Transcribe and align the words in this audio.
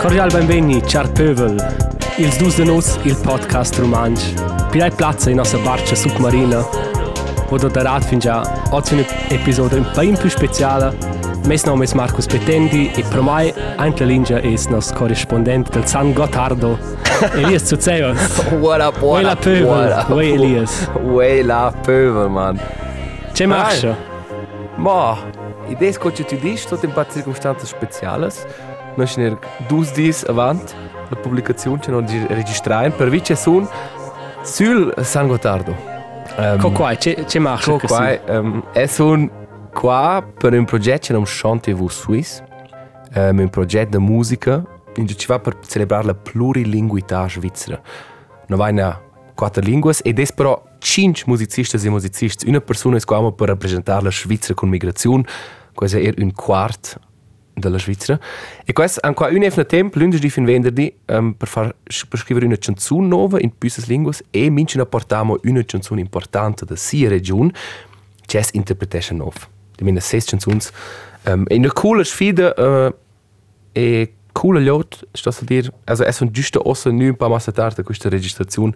Cordial 0.00 0.30
benveni, 0.30 0.80
char 0.86 1.08
pövel. 1.08 1.56
Ils 2.18 2.36
dus 2.38 2.56
de 2.56 2.64
nus, 2.64 2.98
il 3.04 3.16
podcast 3.16 3.78
romansch. 3.78 4.22
Pilai 4.70 4.90
plazza 4.90 5.30
in 5.30 5.36
nostra 5.36 5.58
barca 5.58 5.94
submarina. 5.94 6.66
Vodo 7.48 7.68
da 7.68 7.82
rad 7.82 8.02
fin 8.02 8.18
già, 8.18 8.59
oggi 8.70 8.94
un 8.94 9.04
episodio 9.28 9.78
un 9.78 9.90
po' 9.92 10.18
più 10.18 10.28
speciale. 10.28 10.96
Mes 11.46 11.64
nome 11.64 11.86
è 11.86 11.94
Marcus 11.94 12.26
Petendi 12.26 12.90
e 12.94 13.02
per 13.02 13.20
me 13.22 13.52
anche 13.76 14.04
l'ingia 14.04 14.38
è 14.38 14.46
il 14.46 14.60
nostro 14.68 14.98
corrispondente 14.98 15.70
del 15.70 15.86
San 15.86 16.12
Gottardo. 16.12 16.78
Elias 17.34 17.64
Zuzzeva. 17.64 18.12
What 18.60 18.80
up, 18.80 19.00
what 19.00 19.24
up, 19.24 19.42
pövel. 19.42 19.64
what 19.64 19.90
up? 19.90 20.10
Uè 20.10 20.24
Elias. 20.24 20.90
Uè 21.02 21.42
la 21.42 21.72
pövel, 21.82 22.28
man. 22.28 22.60
C'è 23.32 23.46
marcia? 23.46 23.96
Ma, 24.76 25.16
idees 25.66 25.98
co 25.98 26.10
che 26.10 26.24
tu 26.24 26.36
dis, 26.36 26.64
tot 26.64 26.82
in 26.84 26.92
pat 26.92 27.12
circunstanze 27.12 27.66
speciales. 27.66 28.46
Noi 28.94 29.06
schnell 29.06 29.38
dus 29.68 29.92
dis 29.92 30.24
avant 30.24 30.74
la 31.08 31.16
pubblicazione 31.16 31.78
che 31.80 31.90
non 31.90 32.06
registrare 32.28 32.90
per 32.90 33.08
vice 33.08 33.34
sun 33.34 33.68
sul 34.42 34.92
San 35.02 35.26
Gottardo. 35.26 35.89
Um, 36.38 36.60
Kokuaj, 36.62 36.94
që, 37.02 37.14
që 37.30 37.42
ma 37.42 37.56
akshë 37.58 37.76
kësi? 37.82 37.88
Kokuaj, 37.88 38.14
um, 38.36 38.54
e 38.76 38.86
thunë 38.94 39.28
kua 39.76 40.20
për 40.42 40.56
një 40.58 40.70
proġett 40.70 41.08
që 41.08 41.16
në 41.16 41.24
më 41.24 41.30
shonë 41.34 41.66
të 41.66 41.76
vu 41.80 41.90
Suisë, 41.92 42.46
um, 43.16 43.42
një 43.42 43.50
proġett 43.54 43.92
dhe 43.94 44.02
muzika, 44.02 44.60
një 44.98 45.18
që 45.22 45.30
va 45.30 45.40
për 45.44 45.58
celebrar 45.66 46.08
la 46.08 46.14
plurilinguita 46.14 47.26
svizzera. 47.30 47.80
Në 48.50 48.58
vajna 48.58 48.90
quattro 49.40 49.62
lingue 49.64 49.94
ed 50.04 50.18
è 50.18 50.26
però 50.34 50.62
cinque 50.78 51.24
musicisti 51.26 51.76
e 51.76 51.90
musicisti. 51.90 52.48
Una 52.48 52.60
persona 52.60 52.96
è 52.96 53.00
qua 53.00 53.32
per 53.32 53.48
rappresentare 53.48 54.02
la 54.02 54.10
Svizzera 54.10 54.54
con 54.54 54.68
migrazione, 54.68 55.24
quasi 55.74 56.04
er 56.04 56.14
è 56.14 56.22
un 56.22 56.32
quarto 56.32 57.09
della 57.60 57.78
Svizzera. 57.78 58.18
E 58.64 58.72
questo 58.72 59.00
qua 59.14 59.28
un 59.28 59.42
effetto 59.42 59.66
tempo, 59.66 59.98
lunedì 59.98 60.28
fin 60.28 60.44
venerdì, 60.44 60.92
um, 61.06 61.32
per, 61.32 61.48
far, 61.48 61.74
per 62.08 62.18
scrivere 62.18 62.46
una 62.46 62.56
canzone 62.56 63.06
nuova 63.06 63.38
in 63.40 63.56
più 63.56 63.70
lingue 63.86 64.12
e 64.30 64.50
minci 64.50 64.76
portiamo 64.86 65.38
una 65.44 65.64
canzone 65.64 66.00
importante 66.00 66.64
da 66.64 66.76
sia 66.76 67.08
regione, 67.08 67.52
Jazz 68.26 68.50
Interpretation 68.52 69.18
nuova. 69.18 69.38
Di 69.76 69.84
mine 69.84 70.00
sei 70.00 70.22
canzoni. 70.22 70.58
Um, 71.26 71.44
e 71.46 71.56
una 71.56 71.72
coole 71.72 72.04
sfida 72.04 72.52
uh, 72.56 72.94
e 73.72 74.14
coole 74.32 74.60
lot, 74.60 75.06
a 75.42 75.44
dire. 75.44 75.72
Also, 75.84 76.04
è 76.04 76.14
un 76.20 76.28
giusto 76.30 76.68
osso 76.68 76.90
nu 76.90 77.14
po' 77.14 77.28
massa 77.28 77.52
tardi 77.52 77.82
questa 77.82 78.08
registrazione. 78.08 78.74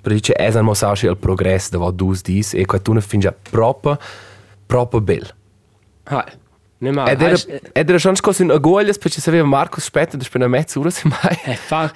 Per 0.00 0.12
dice 0.12 0.32
è 0.32 0.52
un 0.58 0.66
messaggio 0.66 1.08
al 1.08 1.16
progresso 1.16 1.70
da 1.70 1.78
va 1.78 1.90
dus 1.92 2.22
dis 2.22 2.54
e 2.54 2.66
quando 2.66 2.84
tu 2.84 2.92
ne 2.92 3.00
fingi 3.00 3.28
proprio 3.50 3.98
proprio 4.66 5.00
bel. 5.00 5.26
Ah, 6.04 6.26
ne 6.82 6.90
ma. 6.90 7.04
Ed 7.04 7.22
era, 7.22 7.36
ed 7.72 7.88
era 7.88 7.98
schon 7.98 8.14
così 8.20 8.42
in 8.42 8.50
agoglia, 8.50 8.92
perché 8.92 9.20
sapeva 9.20 9.44
Marcus 9.44 9.84
spetta, 9.84 10.16
da 10.16 10.24
spena 10.24 10.48
mezz'ora 10.48 10.90
se 10.90 11.08
mai. 11.08 11.38
Eh, 11.44 11.54
fa... 11.54 11.92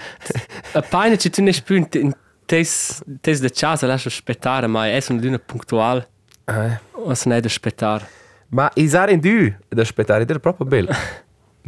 A 0.73 0.83
paina 0.83 1.17
ci 1.17 1.29
tu 1.31 1.43
ne 1.43 1.53
spiù 1.53 1.77
in 1.77 2.15
tes 2.47 3.03
tes 3.21 3.41
de 3.41 3.51
casa 3.51 3.87
lascia 3.87 4.09
aspettare, 4.09 4.67
ma 4.67 4.87
è 4.87 5.03
una 5.09 5.21
luna 5.21 5.39
puntuale. 5.39 6.09
Eh. 6.45 6.79
O 6.93 7.15
se 7.15 7.29
ne 7.29 7.41
da 7.41 7.47
aspettare. 7.47 8.09
Ma 8.49 8.71
isare 8.75 9.13
in 9.13 9.21
du 9.21 9.53
da 9.69 9.83
aspettare, 9.83 10.23
ed 10.23 10.31
era 10.31 10.39
proprio 10.39 10.67
bel. 10.67 10.89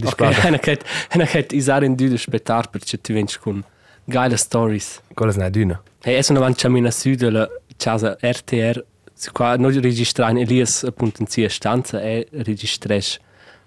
Ok, 0.04 0.20
e 0.20 0.58
che 0.60 0.78
e 1.10 1.16
non 1.16 1.26
che 1.26 1.46
isare 1.50 1.84
in 1.84 1.96
due 1.96 2.08
da 2.08 2.14
aspettare 2.14 2.68
perché 2.70 3.00
tu 3.00 3.12
vengi 3.12 3.36
con 3.38 3.62
geile 4.04 4.36
stories. 4.36 5.02
Quella 5.12 5.44
è 5.44 5.50
duna. 5.50 5.82
E 6.02 6.12
adesso 6.12 6.32
non 6.32 6.42
avanti 6.42 6.66
a 6.66 6.90
su 6.90 7.14
della 7.14 7.48
casa 7.76 8.16
RTR, 8.20 8.84
su 9.18 9.32
qua 9.32 9.56
non 9.56 9.72
registrare 9.80 10.40
Elias 10.40 10.84
appunto 10.84 11.22
in 11.22 11.26
sia 11.26 11.48
stanza 11.48 12.00
e 12.00 12.28
registresh 12.30 13.18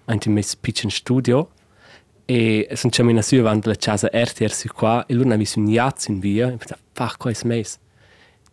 anche 0.06 0.28
in 0.28 0.34
mes 0.34 0.56
piccin 0.56 0.90
studio. 0.90 1.50
E 2.24 2.68
sono 2.74 2.92
ciamina 2.92 3.20
su 3.20 3.34
avanti 3.34 3.68
la 3.68 3.74
casa 3.74 4.08
RTR 4.10 4.52
su 4.52 4.68
qua 4.68 5.04
e 5.06 5.14
lui 5.14 5.30
ha 5.30 5.36
visto 5.36 5.58
un 5.58 5.66
jazz 5.66 6.06
in 6.06 6.20
via 6.20 6.48
e 6.48 6.56
pensa, 6.56 6.78
fa 6.92 7.14
qua 7.18 7.30
è 7.30 7.36
mes 7.44 7.78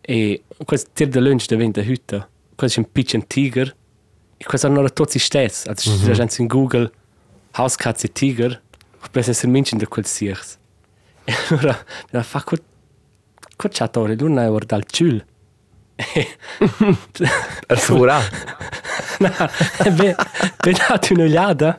e 0.02 0.42
questo 0.64 0.90
tir 0.92 1.08
de 1.08 1.20
lunch 1.20 1.46
diventa 1.46 1.80
hütte. 1.80 2.28
Questo 2.54 2.80
è 2.80 2.82
un 2.84 2.90
piccin 2.92 3.26
tiger. 3.26 3.74
E 4.36 4.44
questo 4.44 4.66
hanno 4.66 4.90
tutti 4.92 5.18
stessi. 5.18 5.68
Also 5.68 5.90
mm 5.90 5.96
-hmm. 5.96 6.40
in 6.40 6.46
Google 6.46 6.90
Hauskatze 7.52 8.12
Tiger 8.12 8.62
per 9.10 9.28
essere 9.28 9.48
minchen 9.48 9.78
da 9.78 9.86
quel 9.86 10.06
sirs 10.06 10.58
e 11.24 11.34
allora 11.48 12.22
fa 12.22 12.42
co 12.42 12.56
co 13.56 13.68
chatore 13.70 14.14
lui 14.14 14.32
non 14.32 14.44
è 14.44 14.48
guardato 14.48 14.82
il 14.82 14.90
ciul 14.90 15.24
Per 17.66 17.78
sicura. 17.78 18.20
No, 19.20 19.28
beh, 19.28 20.14
ben 20.62 20.74
dato 20.88 21.12
un'ogliata 21.12 21.78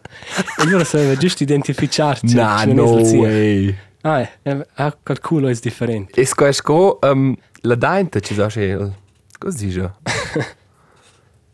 e 0.59 0.61
allora 0.61 0.83
sapeva 0.83 1.15
giusto 1.15 1.41
identificarci. 1.41 2.35
Nah, 2.35 2.65
no 2.65 2.99
è 2.99 3.03
zia. 3.03 3.19
way. 3.19 3.77
Ah, 4.01 4.29
eh, 4.43 4.67
ah, 4.75 4.95
quel 5.01 5.19
culo 5.19 5.47
è 5.47 5.57
differente. 5.59 6.21
E 6.21 6.25
sco 6.25 6.99
um, 7.01 7.35
la 7.61 7.73
dainte 7.73 8.21
ci 8.21 8.35
sa 8.35 8.47
il 8.59 8.93
così 9.39 9.69
già. 9.69 9.91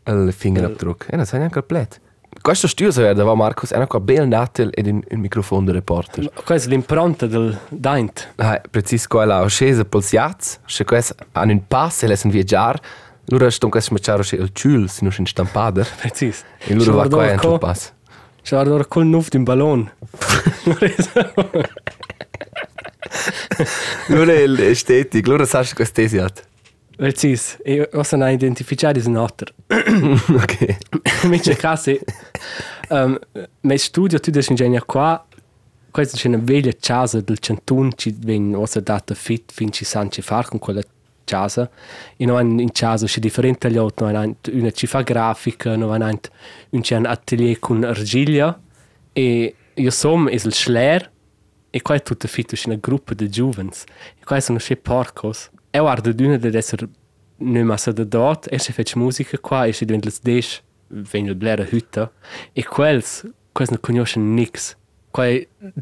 Il 0.08 0.32
fingerabdruck. 0.32 1.06
E 1.10 1.16
non 1.16 1.26
sai 1.26 1.38
neanche 1.40 1.58
il 1.58 1.64
plet. 1.64 2.00
Questo 2.48 2.66
studio 2.66 2.90
se 2.90 3.02
vede 3.02 3.22
Marcus, 3.22 3.72
è 3.72 3.86
qua 3.86 4.00
bel 4.00 4.26
natel 4.26 4.70
ed 4.72 4.86
un, 4.86 5.02
un 5.06 5.20
microfono 5.20 5.66
da 5.66 5.72
reporter. 5.72 6.32
Questa 6.32 6.66
è 6.66 6.70
l'impronta 6.70 7.26
del 7.26 7.58
Daint. 7.68 8.32
Ah, 8.36 8.58
precis 8.70 9.06
qua 9.06 9.26
la 9.26 9.46
scesa 9.48 9.84
pel 9.84 10.02
siaz, 10.02 10.58
se 10.64 10.84
quest 10.84 11.14
an 11.32 11.50
un 11.50 11.66
pass 11.66 12.04
e 12.04 12.06
lesen 12.06 12.30
viaggiar, 12.30 12.80
lura 13.26 13.50
ston 13.50 13.68
quest 13.68 13.90
macharo 13.90 14.22
se 14.22 14.36
il 14.36 14.48
ciul, 14.54 14.88
si 14.88 15.04
non 15.04 15.12
in 15.18 15.26
stampader. 15.26 15.86
Precis. 16.00 16.42
E 16.60 16.72
lura 16.72 16.92
va 16.92 17.08
qua 17.08 17.28
entro 17.28 17.52
il 17.52 17.58
pass. 17.58 17.92
Ci 18.40 18.54
guarda 18.54 18.72
ora 18.72 18.86
col 18.86 19.04
nuff 19.04 19.28
di 19.28 19.36
un 19.36 19.42
ballon. 19.44 19.92
Lura 24.08 24.32
è 24.32 24.46
l'estetic, 24.46 25.26
lura 25.26 25.44
sa 25.44 25.62
che 25.62 25.74
questo 25.74 26.00
è 26.00 26.08
siat. 26.08 26.47
Precis. 26.98 27.58
E 27.62 27.88
ho 27.92 28.02
se 28.02 28.16
ne 28.16 28.32
identificare 28.32 29.00
un 29.06 29.16
altro. 29.16 29.54
Ok. 30.34 30.78
Invece 31.22 31.54
case, 31.54 32.00
um, 32.88 33.16
nel 33.60 33.78
studio 33.78 34.18
tu 34.18 34.32
devi 34.32 34.46
ingegner 34.48 34.84
qua, 34.84 35.24
questa 35.92 36.18
è 36.20 36.26
una 36.26 36.38
vecchia 36.42 36.74
casa 36.80 37.20
del 37.20 37.38
Centun, 37.38 37.92
ci 37.94 38.12
viene 38.18 38.56
osa 38.56 38.80
data 38.80 39.14
fit 39.14 39.52
fin 39.52 39.70
ci 39.70 39.84
san 39.84 40.10
ci 40.10 40.22
far 40.22 40.48
con 40.48 40.58
quella 40.58 40.82
casa. 41.22 41.70
E 42.16 42.26
noi 42.26 42.62
in 42.62 42.72
casa 42.72 43.06
c'è 43.06 43.20
differente 43.20 43.68
agli 43.68 43.76
altri, 43.76 44.04
hanno 44.06 44.34
una 44.50 44.70
ci 44.72 44.88
fa 44.88 45.02
grafica, 45.02 45.74
un 45.74 46.80
c'è 46.80 46.96
un 46.96 47.06
atelier 47.06 47.60
con 47.60 47.84
argilla 47.84 48.60
e 49.12 49.54
io 49.72 49.90
som 49.90 50.28
è 50.28 50.34
il 50.34 50.52
schler 50.52 51.12
e 51.70 51.80
qua 51.80 51.94
è 51.94 52.02
tutta 52.02 52.26
fit, 52.26 52.56
c'è 52.56 52.66
una 52.70 52.78
gruppa 52.80 53.14
di 53.14 53.30
giovens. 53.30 53.84
E 54.18 54.24
qua 54.24 54.40
sono 54.40 54.58
c'è 54.58 54.74
porcos. 54.74 55.48
E 55.70 55.78
guarda, 55.78 56.12
d'una 56.12 56.36
deve 56.38 56.58
essere 56.58 56.88
non 57.38 57.66
massa 57.66 57.92
da 57.92 58.04
dort, 58.04 58.48
e 58.50 58.58
se 58.58 58.72
fece 58.72 58.98
musica 58.98 59.38
qua, 59.38 59.66
e 59.66 59.72
se 59.72 59.84
diventa 59.84 60.06
les 60.06 60.20
desch, 60.20 60.62
vengono 60.88 61.34
blera 61.34 61.64
hütta, 61.64 62.10
e 62.52 62.64
quels, 62.64 63.28
quels 63.52 63.70
non 63.70 63.80
conoscono 63.80 64.24
nix. 64.24 64.76
Qua 65.10 65.26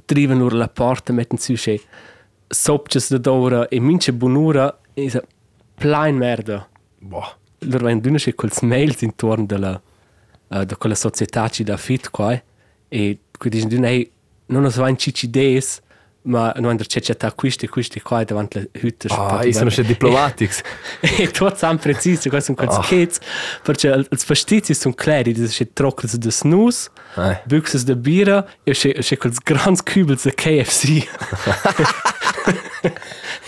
driven 0.05 0.41
ur 0.41 0.53
la 0.53 0.69
porta, 0.69 1.13
metten 1.13 1.39
su 1.39 1.55
che 1.55 1.81
sopces 2.49 3.11
da 3.11 3.19
dora, 3.19 3.69
e 3.69 3.81
mince 3.81 4.13
bonura, 4.13 4.79
e 4.95 5.09
sa, 5.11 5.23
plain 5.75 6.17
merda. 6.17 6.69
Boah. 6.99 7.37
Loro 7.61 7.85
vengono 7.87 8.01
d'una 8.01 8.19
che 8.19 8.35
quels 8.35 8.61
mails 8.61 9.01
intorno 9.03 9.47
della, 9.47 9.81
uh, 10.49 10.65
da 10.65 10.77
quella 10.77 10.95
società 10.95 11.49
ci 11.49 11.65
da 11.65 11.77
fit 11.77 12.11
qua, 12.11 12.33
eh, 12.33 12.45
e 12.89 13.19
qui 13.39 13.51
dicono 13.51 13.71
d'una, 13.71 13.89
hey, 13.89 14.11
non 14.47 14.71
so 14.71 14.83
vain 14.83 14.97
cici 14.97 15.31
des, 15.31 15.81
ma 16.27 16.53
non 16.57 16.71
hanno 16.71 16.85
cercato 16.85 17.33
questi 17.35 17.65
e 17.65 17.69
questi 17.69 18.01
qua 18.01 18.23
davanti 18.25 18.59
alle 18.59 18.71
hütte. 18.73 19.09
Ah, 19.11 19.45
io 19.45 19.53
sono 19.53 19.71
c'è 19.71 19.83
diplomatics. 19.83 20.61
E 21.01 21.31
tu 21.31 21.49
sam 21.55 21.79
preciso, 21.79 22.29
questi 22.29 22.55
sono 22.55 22.67
questi 22.69 22.87
kids, 22.95 23.19
perché 23.63 23.89
i 24.11 24.17
vestiti 24.27 24.75
sono 24.75 24.95
chiari, 24.95 25.33
das 25.33 25.51
c'è 25.55 25.73
trockels 25.73 26.17
de 26.17 26.31
snus, 26.31 26.91
büchses 27.45 27.83
de 27.85 27.97
bira, 27.97 28.47
e 28.65 28.73
c'è 28.73 28.93
c'è 28.95 29.17
quels 29.17 29.39
grans 29.43 29.83
kübels 29.83 30.25
de 30.25 30.35
KFC. 30.35 31.09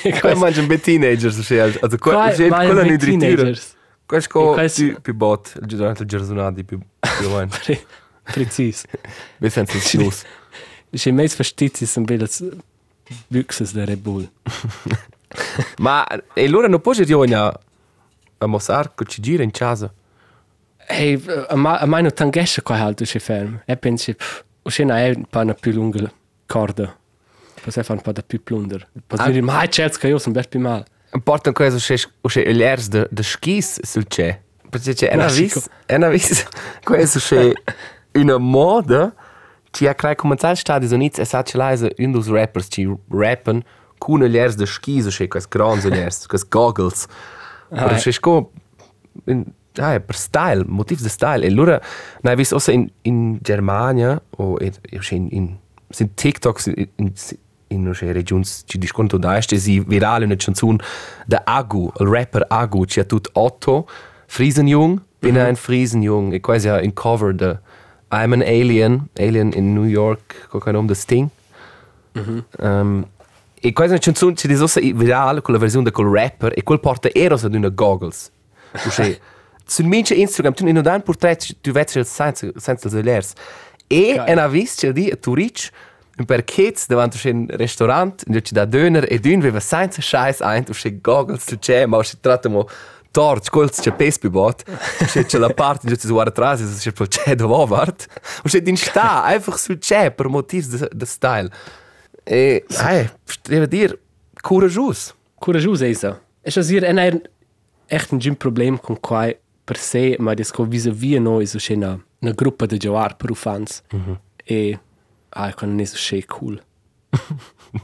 E 0.02 0.10
Qua 0.10 0.20
questi- 0.20 0.38
mangiano 0.38 0.66
bei 0.69 0.80
teenagers, 0.80 1.40
cioè, 1.42 1.58
also 1.58 1.96
qua 1.98 2.12
qua 2.12 2.30
c'è 2.30 2.48
vanno 2.48 2.66
quella 2.66 2.82
i 2.84 2.90
nutritura. 2.90 3.19
teenagers. 3.26 3.76
Questo 4.06 4.50
E 4.52 4.54
questo- 4.54 4.82
più 4.84 5.00
più 5.02 5.14
bot, 5.14 5.52
il 5.60 5.66
durante 5.66 6.02
il 6.02 6.08
giornata 6.08 6.62
più 6.62 6.78
più 6.98 7.26
avanti. 7.28 7.58
Pre- 7.64 7.84
Precis. 8.32 8.84
Wir 9.38 9.50
sind 9.50 9.69
so 9.69 10.25
snus. 10.90 11.02
C'è 11.02 11.11
meis 11.11 11.37
vestiti 11.37 11.87
sono 11.87 12.05
belles 12.06 12.44
büchses 13.29 13.73
de 13.73 13.85
Red 13.85 13.99
Bull. 14.00 14.29
Ma 15.79 16.06
e 16.35 16.44
allora 16.44 16.69
non 16.69 16.81
puoi 16.81 17.05
dire 17.05 17.35
a 17.35 17.61
a 18.40 18.46
mostrare 18.46 18.93
che 18.94 19.05
ci 19.05 19.20
gira 19.20 19.43
in 19.43 19.50
casa. 19.50 19.93
Hey, 20.87 21.20
a 21.49 21.56
ma- 21.56 21.79
a 21.79 21.87
mai 21.87 22.02
non 22.02 22.12
tangesce 22.14 22.62
qua 22.62 22.76
alto 22.81 23.05
se 23.05 23.19
ferm. 23.19 23.61
E 23.67 23.76
pensi, 23.76 24.14
o 24.62 24.70
se 24.70 24.85
na 24.85 24.99
è 25.05 25.14
po' 25.29 25.40
una 25.40 25.55
più 25.55 25.73
lunga 25.73 26.11
corda. 26.46 26.96
Posso 27.61 27.82
fare 27.82 27.99
un 27.99 28.00
po' 28.02 28.12
da 28.12 28.23
più 28.23 28.43
plunder. 28.43 28.88
Posso 29.06 29.23
Ah. 29.23 29.26
dire, 29.26 29.43
ma 29.43 29.58
hai 29.58 29.70
certo 29.70 29.99
che 29.99 30.06
io 30.08 30.19
sono 30.19 30.35
ben 30.35 30.44
più 30.49 30.61
male. 30.61 30.85
Important 31.12 31.55
cosa 31.56 31.79
se 31.79 31.99
o 32.20 32.29
se 32.29 32.55
gli 32.55 32.62
ers 32.62 32.88
de 32.88 33.06
de 33.11 33.23
skis 33.23 33.81
sul 33.82 34.06
c'è. 34.06 34.40
Perché 34.70 34.94
c'è 34.94 35.12
una 35.14 35.26
vis, 35.26 35.69
una 35.88 36.08
vis. 36.08 36.46
Questo 36.85 37.19
c'è 37.19 37.52
una 38.12 38.38
moda 38.38 39.12
ci 39.70 39.86
ha 39.86 39.94
creato 39.94 40.22
come 40.22 40.36
tal 40.36 40.56
Stati 40.56 40.92
Uniti 40.92 41.20
e 41.20 41.24
sa 41.24 41.42
ce 41.42 41.56
l'ha 41.56 41.76
un 41.98 42.12
dos 42.12 42.28
rappers 42.28 42.68
ci 42.70 42.88
rappen 43.10 43.62
con 43.98 44.24
gli 44.24 44.36
ers 44.36 44.54
de 44.54 44.66
skis 44.66 45.06
o 45.06 45.10
se 45.10 45.28
quas 45.28 45.46
grans 45.48 45.84
gli 45.86 45.98
ers, 45.98 46.26
quas 46.26 46.46
goggles. 46.48 47.06
Ah, 47.70 47.82
Però 47.82 47.94
eh. 47.94 47.98
c'è 47.98 48.12
sco 48.12 48.50
in 49.24 49.44
ah, 49.76 50.00
per 50.00 50.16
style, 50.16 50.64
motiv 50.66 51.00
de 51.00 51.08
style. 51.08 51.44
E 51.44 51.48
allora, 51.48 51.80
na 52.22 52.34
vis 52.34 52.52
ossa 52.52 52.72
in 52.72 52.90
in 53.02 53.38
Germania 53.42 54.20
o 54.36 54.56
in 54.60 54.72
in, 55.10 55.28
in 55.30 55.58
sind 55.90 56.14
TikToks 56.14 56.66
in, 56.66 56.88
in 56.96 57.12
in 57.70 57.86
una 57.86 58.12
regione 58.12 58.44
ci 58.44 58.78
disconto 58.78 59.18
da 59.18 59.36
este 59.36 59.58
si 59.58 59.80
virale 59.80 60.24
una 60.24 60.36
canzone 60.36 60.78
da 61.26 61.42
Agu, 61.44 61.92
il 61.98 62.06
rapper 62.06 62.46
Agu, 62.48 62.86
ci 62.86 63.00
ha 63.00 63.04
tut 63.04 63.28
Otto 63.32 63.86
Friesenjung, 64.26 65.02
bin 65.20 65.36
ein 65.36 65.56
Friesenjung, 65.56 66.32
e 66.32 66.40
quasi 66.40 66.68
in 66.68 66.92
cover 66.94 67.34
de 67.34 67.58
I'm 68.10 68.32
an 68.32 68.43
Alien, 68.43 69.08
Alien 69.19 69.52
in 69.52 69.75
New 69.75 69.84
York, 69.84 70.46
qualche 70.49 70.72
nome 70.72 70.87
de 70.87 70.94
Sting. 70.94 71.28
Um, 72.58 73.06
e 73.60 73.72
quasi 73.72 73.90
una 73.90 74.00
canzone 74.00 74.34
ci 74.34 74.46
disossa 74.46 74.81
virale 74.81 75.40
con 75.43 75.52
la 75.52 75.60
versione 75.60 75.84
de 75.84 75.90
col 75.90 76.10
rapper 76.10 76.52
e 76.56 76.62
quel 76.62 76.81
porta 76.81 77.08
eros 77.12 77.44
ad 77.44 77.55
una 77.55 77.69
goggles. 77.69 78.31
Cioè, 78.90 79.19
sul 79.64 79.87
mince 79.87 80.14
Instagram 80.14 80.55
tu 80.55 80.64
non 80.64 80.82
dan 80.82 81.02
portret 81.02 81.56
tu 81.60 81.72
vedi 81.72 82.05
senza 82.05 82.50
senza 82.56 82.88
zelers. 82.88 83.32
E 83.87 84.14
Geil. 84.14 84.20
è 84.20 84.32
una 84.32 84.49
vista 84.49 84.90
di 84.90 85.12
tu 85.20 85.34
rich 85.34 85.70
un 86.19 86.25
parquet 86.25 86.87
davanti 86.87 87.28
a 87.28 87.31
un 87.31 87.46
ristorante 87.50 88.25
in 88.26 88.43
ci 88.43 88.52
da 88.52 88.64
döner 88.64 89.06
e 89.08 89.19
dün 89.19 89.38
aveva 89.38 89.61
senza 89.61 90.02
scheiß 90.02 90.40
ein 90.40 90.64
tu 90.64 90.72
c'è 90.72 91.00
goggles 91.00 91.44
tu 91.44 91.58
c'è 91.58 91.87
ma 91.87 92.02
ci 92.02 92.19
trattamo 92.20 92.69
torch 93.10 93.50
colz 93.50 93.81
c'è 93.81 93.93
pespi 93.93 94.28
bot 94.28 94.64
c'è 95.06 95.25
c'è 95.25 95.38
la 95.38 95.50
parte 95.50 95.88
in 95.88 95.96
ci 95.96 96.08
guarda 96.08 96.31
atrás 96.31 96.60
c'è 96.81 96.93
c'è 96.93 97.06
c'è 97.08 97.34
dove 97.34 97.66
vart 97.66 98.06
und 98.43 98.52
c'è 98.52 98.60
din 98.60 98.76
sta 98.76 99.25
einfach 99.25 99.58
sul 99.58 99.78
c'è 99.78 100.10
per 100.10 100.28
motiv 100.28 100.66
de, 100.66 100.88
de 100.93 101.06
style 101.06 101.50
e 102.25 102.64
hey, 102.69 103.10
devo 103.43 103.66
dire 103.66 103.99
courageous 104.40 105.16
Coraggioso 105.38 105.84
è 105.84 105.88
eso. 105.88 106.20
E 106.40 106.50
so 106.50 106.62
dire, 106.62 106.87
è 106.87 106.90
un 106.90 107.22
echt 107.87 108.12
un 108.12 108.19
gym 108.19 108.34
problem 108.34 108.78
con 108.78 108.99
qua 109.00 109.32
per 109.64 109.78
sé, 109.78 110.16
ma 110.19 110.34
das 110.34 110.50
co 110.50 110.64
vis-a-vis 110.64 111.19
noi 111.19 111.46
so 111.46 111.58
c'è 111.58 111.75
una, 111.75 111.99
una 112.20 112.32
gruppa 112.32 112.66
di 112.66 112.76
giovare 112.76 113.14
per 113.16 113.34
fans. 113.34 113.82
E, 114.44 114.78
ah, 115.28 115.54
con 115.54 115.69
non 115.69 115.81
è 115.81 115.84
so 115.84 115.96
c'è 115.96 116.25
cool. 116.25 116.61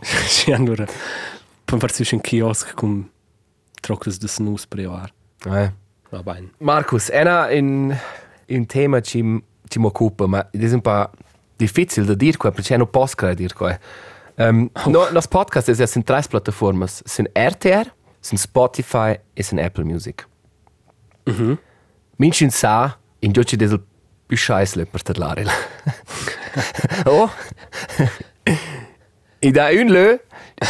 C'è 0.00 0.52
allora, 0.52 0.86
per 1.64 1.78
farsi 1.78 2.14
un 2.14 2.20
kiosk 2.20 2.74
con 2.74 3.10
de 4.18 4.28
snus 4.28 4.66
per 4.66 4.80
giovare. 4.80 5.12
hey. 5.46 5.70
Va 6.10 6.22
bene. 6.22 6.50
Markus, 6.58 7.10
ena 7.10 7.50
in 7.50 7.96
un 8.46 8.66
tema 8.66 9.00
ci 9.00 9.42
ci 9.68 9.78
mi 9.78 9.86
occupa, 9.86 10.26
ma 10.26 10.48
è 10.50 10.72
un 10.72 10.80
po' 10.80 11.10
difficile 11.56 12.06
da 12.06 12.14
dire 12.14 12.36
qua, 12.36 12.52
perché 12.52 12.76
non 12.76 12.88
posso 12.90 13.14
credere 13.16 13.36
dire 13.36 13.54
qua. 13.54 13.78
Um, 14.36 14.70
no, 14.86 15.08
nos 15.10 15.26
podcast 15.28 15.70
è 15.70 15.86
in 15.94 16.02
tre 16.02 16.22
piattaforme, 16.28 16.86
sono 16.86 17.28
RTR, 17.32 17.92
sono 18.20 18.38
Spotify 18.38 19.18
e 19.32 19.42
sono 19.42 19.62
Apple 19.62 19.84
Music. 19.84 20.26
Mhm. 21.24 21.58
Mincin 22.16 22.50
sa, 22.50 22.96
in 23.20 23.32
giù 23.32 23.42
ci 23.42 23.56
del 23.56 23.82
più 24.26 24.36
scheisle 24.36 24.86
per 24.86 25.02
parlare. 25.02 25.44
oh. 27.06 27.30
E 29.38 29.50
da 29.50 29.68
un 29.70 29.86
lö, 29.88 30.16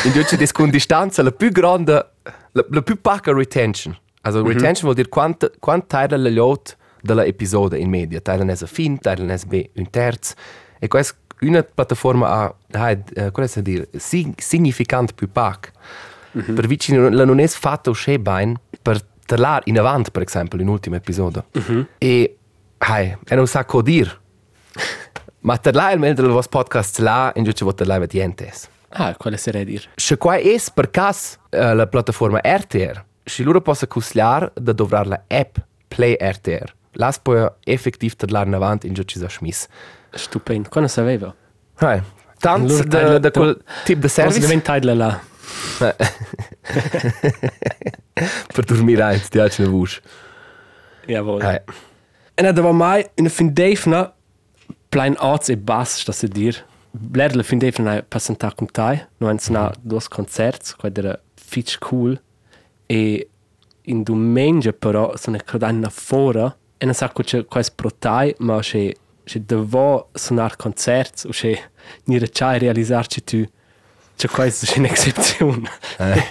in 0.04 0.24
ci 0.24 0.36
des 0.36 0.52
con 0.52 0.70
distanza 0.70 1.22
la 1.22 1.30
più 1.30 1.50
grande, 1.50 2.12
la, 2.54 2.64
la 2.70 2.82
più 2.82 3.00
pacca 3.00 3.32
retention. 3.32 3.96
Also 4.22 4.42
retention 4.42 4.82
vuol 4.84 4.94
dire 4.94 5.08
quant, 5.08 5.50
quant 5.60 5.86
taglia 5.86 6.16
la 6.16 6.30
lot 6.30 6.76
della 7.02 7.24
episode 7.24 7.76
in 7.78 7.90
media. 7.90 8.20
Taglia 8.20 8.44
ne 8.44 8.56
fin, 8.56 8.98
taglia 8.98 9.24
ne 9.24 9.38
be 9.46 9.70
un 9.74 9.90
terz. 9.90 10.34
E 10.78 10.88
questa 10.88 11.14
una 11.40 11.62
piattaforma 11.62 12.28
ha, 12.28 12.54
ha 12.72 12.90
uh, 12.90 13.30
come 13.30 13.46
si 13.46 13.62
dire, 13.62 13.88
sig, 13.96 14.40
significant 14.40 15.12
più 15.14 15.30
pac. 15.30 15.72
Per 16.54 16.66
vicino 16.66 17.08
la 17.10 17.24
non 17.24 17.38
è 17.38 17.46
fatto 17.46 17.90
uscire 17.90 18.18
bene 18.18 18.54
per 18.82 19.04
parlare 19.24 19.62
in 19.66 19.78
avanti, 19.78 20.10
per 20.10 20.22
esempio, 20.22 20.60
in 20.60 20.68
ultimo 20.68 20.96
episodio. 20.96 21.44
E, 21.98 22.38
hai, 22.78 23.16
e 23.24 23.34
non 23.36 23.46
sa 23.46 23.64
cosa 23.64 23.82
dire. 23.82 24.18
Ma 25.40 25.58
parlare 25.58 25.92
almeno 25.92 26.14
del 26.14 26.30
vostro 26.30 26.58
podcast 26.58 26.98
là, 26.98 27.30
in 27.36 27.44
giù 27.44 27.52
ci 27.52 27.62
vuole 27.62 27.76
parlare 27.76 28.06
di 28.06 28.18
niente. 28.18 28.50
Ah, 28.96 29.14
quale 29.16 29.36
sarei 29.36 29.64
dire? 29.64 29.84
Se 29.96 30.16
qua 30.16 30.36
è 30.36 30.56
per 30.72 30.90
caso 30.90 31.38
uh, 31.50 31.74
la 31.74 31.86
piattaforma 31.86 32.40
RTR, 32.42 33.04
se 33.24 33.42
loro 33.42 33.60
possono 33.60 33.90
consigliare 33.90 34.52
di 34.54 34.72
dovrare 34.74 35.08
la 35.08 35.22
app 35.26 35.56
Play 35.88 36.16
RTR. 36.18 36.72
Là 36.92 37.10
si 37.10 37.18
può 37.22 37.56
effettivamente 37.64 38.26
parlare 38.26 38.48
in 38.48 38.54
avanti, 38.54 38.86
in 38.86 38.94
giù 38.94 39.02
ci 39.02 39.18
sa 39.18 39.28
smiss. 39.28 39.66
Stupendo. 40.10 40.68
Quando 40.68 40.88
sapeva? 40.88 41.34
Hai, 41.76 42.00
tanto 42.38 42.72
Allora, 42.72 42.84
da, 42.84 42.98
taglia- 42.98 43.18
da 43.18 43.30
quel 43.30 43.62
tipo 43.84 44.00
di 44.00 44.08
service. 44.08 44.38
Possibilmente 44.38 44.64
tagliela 44.64 44.94
là. 44.94 45.20
per 48.54 48.64
dormire 48.64 49.20
ti 49.20 49.28
piace 49.30 49.62
una 49.62 49.70
voce. 49.70 50.00
Jawohl. 51.06 51.42
Hai. 51.42 51.60
E 52.34 52.52
da 52.52 52.72
mai 52.72 53.08
in 53.14 53.28
fin 53.28 53.52
Dave 53.52 54.12
plein 54.88 55.16
arts 55.18 55.48
e 55.48 55.56
bass, 55.56 56.00
sta 56.00 56.12
se 56.12 56.28
dir. 56.28 56.64
Bler 56.96 57.34
la 57.34 57.42
fin 57.42 57.58
Dave 57.58 57.82
na 57.82 58.02
passanta 58.02 58.52
con 58.52 58.68
tai, 58.70 59.00
no 59.18 59.28
ens 59.28 59.48
na 59.50 59.72
dos 59.82 60.06
concerts, 60.08 60.74
qua 60.76 60.90
era 60.94 61.18
fitch 61.34 61.78
cool. 61.80 62.20
E 62.86 63.28
in 63.86 64.02
domenica 64.04 64.72
però 64.72 65.16
sono 65.16 65.38
credan 65.44 65.80
na 65.80 65.90
fora 65.90 66.56
e 66.78 66.84
non 66.84 66.94
sa 66.94 67.08
co 67.10 67.22
c'è 67.22 67.44
quais 67.46 67.70
pro 67.70 67.90
tai, 67.90 68.34
ma 68.38 68.60
c'è 68.60 68.92
c'è 69.24 69.40
devo 69.40 70.10
suonar 70.12 70.54
concerts 70.56 71.24
o 71.24 71.30
c'è 71.30 71.58
ni 72.04 72.18
recai 72.18 72.58
realizzarci 72.58 73.24
tu 73.24 73.44
c'è 74.16 74.28
quais 74.28 74.64
c'è 74.64 74.78
un'eccezione. 74.78 75.68
Eh. 75.98 76.22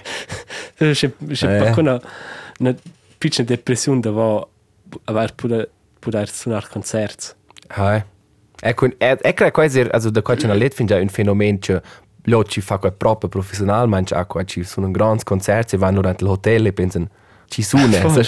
c'è 0.93 1.11
c'è 1.27 1.55
Eh. 1.67 1.71
pa 1.71 1.79
una 1.81 1.99
una 2.59 2.73
piccola 3.17 3.47
depressione 3.47 3.99
devo 3.99 4.49
aver 5.05 5.33
poter 5.35 5.69
poter 5.99 6.29
suonar 6.29 6.69
concerts. 6.69 7.35
Hai. 7.67 8.03
Ecco, 8.65 8.87
e, 8.97 9.17
e 9.21 9.33
credo 9.33 9.51
quasi, 9.51 9.81
also 9.81 10.09
da 10.09 10.21
qua 10.21 10.35
c'è 10.35 10.45
una 10.45 10.53
let 10.53 10.73
fin 10.73 10.85
già 10.85 10.97
un 10.97 11.09
fenomeno 11.09 11.57
che 11.59 11.81
lo 12.27 12.43
ci 12.45 12.61
fa 12.61 12.77
qua 12.77 12.91
proprio 12.91 13.29
professional, 13.29 13.87
ma 13.89 14.01
c'è 14.01 14.25
qua 14.25 14.43
ci 14.45 14.63
sono 14.63 14.85
un 14.85 14.93
grandi 14.93 15.23
concerti 15.23 15.75
e 15.75 15.77
vanno 15.77 15.95
durante 15.95 16.23
l'hotel 16.23 16.67
e 16.67 16.73
pensano 16.73 17.09
ci 17.47 17.61
sono, 17.61 17.91
sai? 17.91 18.27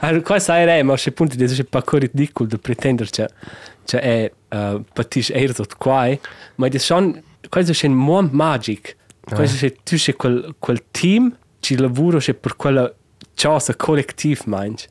Allora, 0.00 0.22
qua 0.22 0.38
sai 0.38 0.84
ma 0.84 0.94
c'è 0.94 1.10
punti 1.12 1.36
di 1.36 1.46
c'è 1.46 1.64
poco 1.64 1.96
ridicolo 1.96 2.48
di 2.48 2.58
pretendere 2.58 3.08
che 3.10 4.00
è 4.00 4.30
uh, 4.50 4.84
patis 4.92 5.30
erzo 5.30 5.64
qua, 5.78 6.08
ma 6.56 6.66
è 6.66 6.78
schon 6.78 7.20
questo 7.48 7.72
c'è 7.72 7.86
un 7.86 7.94
mondo 7.94 8.36
magic. 8.36 8.96
Questo 9.24 9.56
c'è 9.56 9.72
tu 9.82 9.96
c'è 9.96 10.14
quel 10.14 10.54
quel 10.58 10.82
team 10.90 11.34
ci 11.60 11.76
lavora 11.76 12.18
c'è 12.18 12.34
per 12.34 12.56
quella 12.56 12.92
cosa 13.34 13.74
collettiv 13.74 14.42
manch. 14.44 14.86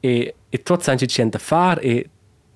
E 0.00 0.34
e 0.48 0.62
tutti 0.62 0.82
sanno 0.84 0.98
che 0.98 1.06
c'è 1.06 1.24
da 1.26 1.38
fare 1.38 1.80
e 1.80 2.08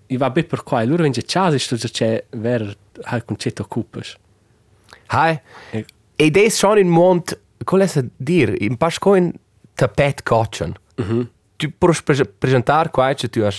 i 0.07 0.17
va 0.17 0.31
bene 0.31 0.47
per 0.47 0.63
qua. 0.63 0.83
E 0.83 0.87
loro 0.87 1.03
vince 1.03 1.25
casa 1.25 1.59
sto 1.59 1.77
c'è 1.77 2.25
ver 2.31 2.77
al 3.03 3.25
concetto 3.25 3.63
occupas. 3.63 4.17
Hai. 5.07 5.41
E- 5.71 5.87
Ed 6.17 6.37
è 6.37 6.49
schon 6.49 6.79
in 6.79 6.89
mondo, 6.89 7.39
come 7.65 7.87
si 7.89 8.09
dire, 8.17 8.55
in 8.59 8.77
pasco 8.77 9.17
in 9.17 9.33
tapet 9.75 10.23
coccian. 10.23 10.73
Tu 11.57 11.73
puoi 11.77 11.95
pre 12.05 12.25
presentare 12.27 12.91
qua 12.91 13.13
che 13.15 13.29
tu 13.29 13.41
hai 13.41 13.53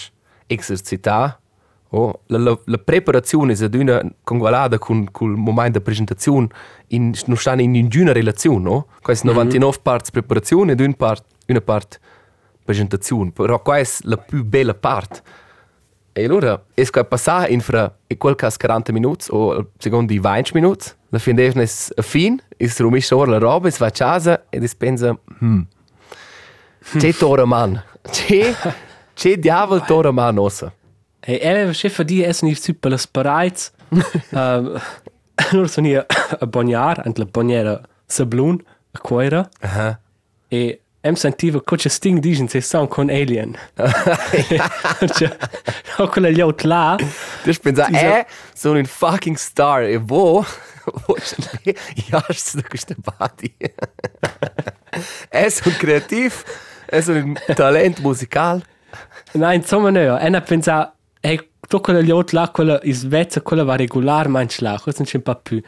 esercitato, 0.48 1.40
oh, 1.90 2.22
la, 2.28 2.38
la, 2.38 2.60
la 2.66 2.78
preparazione 2.78 3.54
è 3.54 3.70
una 3.74 4.02
congualata 4.24 4.78
con, 4.78 5.12
con 5.12 5.32
il 5.32 5.38
momento 5.38 5.80
di 5.80 5.84
presentazione, 5.84 6.48
in, 6.88 7.14
non 7.26 7.38
sta 7.38 7.54
in 7.54 7.72
nessuna 7.72 8.12
relazione, 8.12 8.64
no? 8.64 8.88
Questa 9.02 9.28
è 9.28 9.32
99 9.32 9.78
parti 9.82 10.12
preparazione 10.12 10.72
ed 10.74 10.80
una 10.80 10.94
parte, 10.94 11.28
una 11.48 11.62
parte 11.62 12.00
presentazione, 12.64 13.32
però 13.32 13.62
questa 13.62 14.06
è 14.06 14.10
la 14.10 14.18
più 14.18 14.44
bella 14.46 14.74
parte. 14.74 15.22
E 16.18 16.24
allora, 16.24 16.64
è 16.74 16.82
che 16.82 17.04
passare 17.04 17.52
in 17.52 17.60
fra 17.60 17.94
e 18.08 18.16
quel 18.16 18.36
caso 18.36 18.56
40 18.58 18.94
minuti 18.94 19.26
o 19.32 19.72
secondo 19.78 20.14
i 20.14 20.20
20 20.20 20.52
minuti, 20.54 20.90
la 21.10 21.20
fin 21.20 21.38
è 21.38 21.52
a 21.54 22.02
fin, 22.02 22.42
si 22.58 22.82
rumisce 22.82 23.14
ora 23.14 23.32
la 23.32 23.38
roba, 23.38 23.68
e 23.68 23.72
si 23.72 23.80
va 23.80 23.88
a 23.88 23.92
casa 23.92 24.46
e 24.50 24.66
si 24.66 24.78
pensa, 24.78 25.14
hmm, 25.44 25.60
c'è 26.98 27.14
tora 27.14 27.44
man, 27.44 27.84
c'è, 28.02 28.56
c'è 29.14 29.38
diavolo 29.38 29.82
tora 29.82 30.12
man 30.12 30.38
ossa. 30.38 30.72
E 31.20 31.50
aveva 31.50 31.72
chef 31.74 32.02
di 32.04 32.24
essere 32.24 32.48
nicht 32.48 32.64
super 32.64 32.92
las 32.92 33.08
parais. 33.08 33.74
um, 34.32 34.80
allora 35.52 35.68
sono 35.68 35.88
io 35.88 36.06
a 36.40 36.46
bagnar, 36.48 37.02
ant 37.04 37.18
la 37.18 37.26
bagnera 37.26 37.82
sablun, 38.06 38.64
a 38.92 39.00
quaira, 39.00 39.50
Aha. 39.60 40.00
e 40.48 40.82
em 41.06 41.14
sentiva 41.16 41.62
che 41.64 41.76
c'è 41.76 41.88
sting 41.90 42.20
digen 42.20 42.48
se 42.48 42.62
sound 42.62 42.88
con 42.90 43.10
alien. 43.10 43.56
Cioè, 45.14 45.38
ho 45.98 46.08
quella 46.08 46.30
gli 46.30 46.42
out 46.42 46.64
là. 46.64 46.96
Pensat, 47.44 47.90
Dieser- 47.90 48.18
eh, 48.20 48.26
sono 48.56 48.80
un 48.80 48.86
fucking 48.86 49.36
star 49.38 49.84
e? 49.84 49.98
Wo 49.98 50.44
jasts 52.10 52.56
da 52.56 52.64
questa 52.68 52.96
body? 52.98 53.54
Es 55.30 55.62
un 55.66 55.74
creativ, 55.78 56.44
es 56.90 57.08
un 57.08 57.36
talent 57.56 58.00
musical. 58.00 58.64
Nein, 59.34 59.62
insomma 59.62 59.92
no. 59.92 60.18
E 60.18 60.30
ne 60.30 60.42
pensa, 60.42 60.96
hey, 61.22 61.40
tu 61.68 61.82
quella 61.82 62.02
gli 62.02 62.12
out 62.12 62.32
là, 62.32 62.50
quella 62.50 62.80
in 62.84 62.94
Svezia, 62.94 63.42
quella 63.42 63.64
va 63.64 63.76
regular 63.76 64.28
manch 64.28 64.60
là, 64.62 64.80
questo 64.82 65.04
non 65.04 65.12
c'è 65.12 65.18
un 65.18 65.24
po' 65.24 65.36
più. 65.42 65.62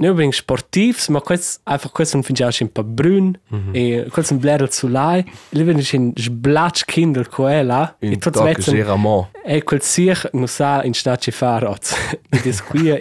Noi 0.00 0.10
abbiamo 0.10 0.30
sportivs, 0.30 1.08
ma 1.08 1.20
questo, 1.20 1.60
einfach 1.64 1.90
questo 1.90 2.14
non 2.16 2.24
fingiamo 2.24 2.52
un 2.60 2.70
po' 2.70 2.84
brun, 2.84 3.36
e 3.72 4.06
questo 4.10 4.34
un 4.34 4.38
blerel 4.38 4.70
su 4.72 4.86
là, 4.86 5.16
e 5.16 5.24
lì 5.50 5.62
viene 5.64 5.82
un 5.92 6.12
sblatsch 6.14 6.84
kinder 6.84 7.28
quella, 7.28 7.96
e 7.98 8.06
Un 8.06 8.18
tutto 8.18 8.38
toc 8.38 8.52
Svezia, 8.60 8.72
Geramont. 8.74 9.30
e 9.44 9.64
quel 9.64 9.82
sich 9.82 10.28
non 10.34 10.46
sa 10.46 10.84
in 10.84 10.94
snace 10.94 11.32
fare, 11.32 11.66
e 12.30 12.40
dis 12.42 12.62
qui, 12.62 12.90
e 12.90 13.00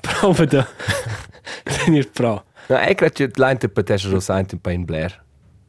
prova 0.00 0.44
da 0.44 0.64
tenere 1.64 2.08
pro. 2.12 2.44
No, 2.68 2.78
e 2.80 2.94
credo 2.94 3.12
che 3.12 3.30
l'interpretation 3.34 4.12
lo 4.12 4.20
sente 4.20 4.54
un 4.54 4.60
po' 4.60 4.70
in 4.70 4.84
Blair. 4.84 5.24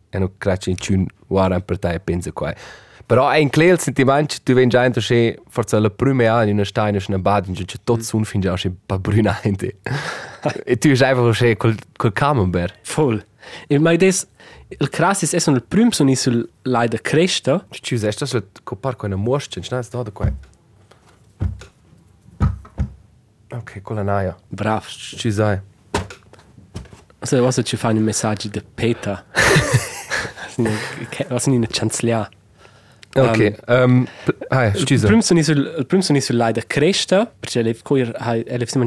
E 0.09 0.19
non 0.19 0.33
credo 0.37 0.57
che 0.59 0.69
in 0.69 0.75
tune 0.77 1.05
guarda 1.25 1.59
per 1.61 1.79
te 1.79 1.93
e 1.93 1.99
pensa 1.99 2.31
qua. 2.31 2.53
Però 3.07 3.29
è 3.29 3.37
in 3.37 3.49
clear 3.49 3.75
il 3.75 3.79
sentimento 3.79 4.35
tu 4.43 4.51
veni 4.53 4.67
già 4.67 4.83
entro 4.83 4.99
che 5.01 5.39
forse 5.47 5.79
la 5.79 5.89
prima 5.89 6.29
anno 6.29 6.49
in 6.49 6.65
steina, 6.65 6.97
in 6.97 7.03
una 7.07 7.19
bad, 7.19 7.47
in 7.47 7.55
cui 7.55 7.63
tutto 7.63 7.97
sun 8.01 8.25
fin 8.25 8.41
già 8.41 8.53
un 8.61 8.75
brunante. 8.99 9.77
e 10.65 10.77
tu 10.77 10.93
sei 10.93 11.07
einfach 11.07 11.37
che 11.37 11.55
quel, 11.55 11.77
quel 11.95 12.11
camembert. 12.11 12.75
Voll. 12.93 13.25
E 13.67 13.79
ma 13.79 13.95
des, 13.95 14.27
il 14.67 14.89
crassis 14.89 15.33
è 15.33 15.49
il 15.51 15.63
primo 15.63 15.91
sono 15.91 16.13
sul 16.15 16.49
laida 16.63 16.97
cresta, 16.97 17.65
Ci 17.69 17.97
sei 17.97 18.11
stato 18.11 18.43
copar 18.63 18.97
con 18.97 19.11
una 19.13 19.21
moscia, 19.21 19.61
non 19.69 19.79
è 19.79 19.83
stato 19.83 20.11
qua. 20.11 20.29
Ok, 23.49 23.81
con 23.81 23.95
la 23.95 24.03
naia. 24.03 24.35
brav. 24.49 24.85
Ci 24.85 25.31
sei. 25.31 25.61
Also, 27.19 27.41
was 27.41 27.61
ci 27.63 27.77
fanno 27.77 27.99
i 27.99 28.01
messaggi 28.01 28.49
di 28.49 28.61
Peter. 28.61 29.23
Was 31.29 31.43
sind 31.43 31.55
in 31.55 31.65
Chanzlia? 31.69 32.29
Ok, 33.15 33.55
um, 33.67 34.05
ah, 34.49 34.71
ci 34.73 34.93
Il 34.93 34.99
sei. 34.99 35.07
primo 35.07 35.21
sono 35.21 35.41
sul 35.41 35.75
il 35.77 35.85
primo 35.85 36.03
sono 36.03 36.19
sul 36.19 36.35
laida 36.35 36.61
cresta, 36.67 37.25
perché 37.25 37.61
le 37.61 37.75
coir 37.81 38.13
hai 38.17 38.43
ele 38.45 38.65
si 38.65 38.77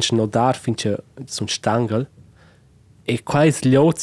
finché 0.61 0.97
sun 1.25 1.49
stangel. 1.49 2.09
E 3.03 3.23
qua 3.23 3.45
è 3.45 3.53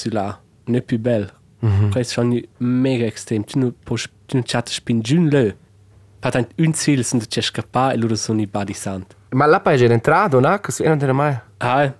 là, 0.09 0.39
non 0.65 0.75
è 0.75 0.81
più 0.81 0.99
bel. 0.99 1.31
Qua 1.59 1.99
è 1.99 2.03
schon 2.03 2.41
mega 2.57 3.05
extrem. 3.05 3.43
Tu 3.43 3.59
non 3.59 3.73
puoi 3.83 3.99
tu 4.25 4.35
non 4.35 4.43
chatte 4.45 4.71
spin 4.71 5.01
giun 5.01 5.27
le. 5.27 5.55
Patant 6.19 6.51
un 6.57 6.73
ziel 6.73 7.03
sind 7.03 7.27
c'è 7.27 7.41
scappa 7.41 7.91
e 7.91 7.97
loro 7.97 8.15
sono 8.15 8.41
i 8.41 8.47
badi 8.47 8.73
sant. 8.73 9.15
Ma 9.29 9.45
la 9.45 9.59
paese 9.59 9.85
è 9.85 9.91
entrato, 9.91 10.39
no? 10.39 10.59
Che 10.59 10.83
non 10.83 10.97
te 10.97 11.11
mai. 11.11 11.39
Ah, 11.57 11.93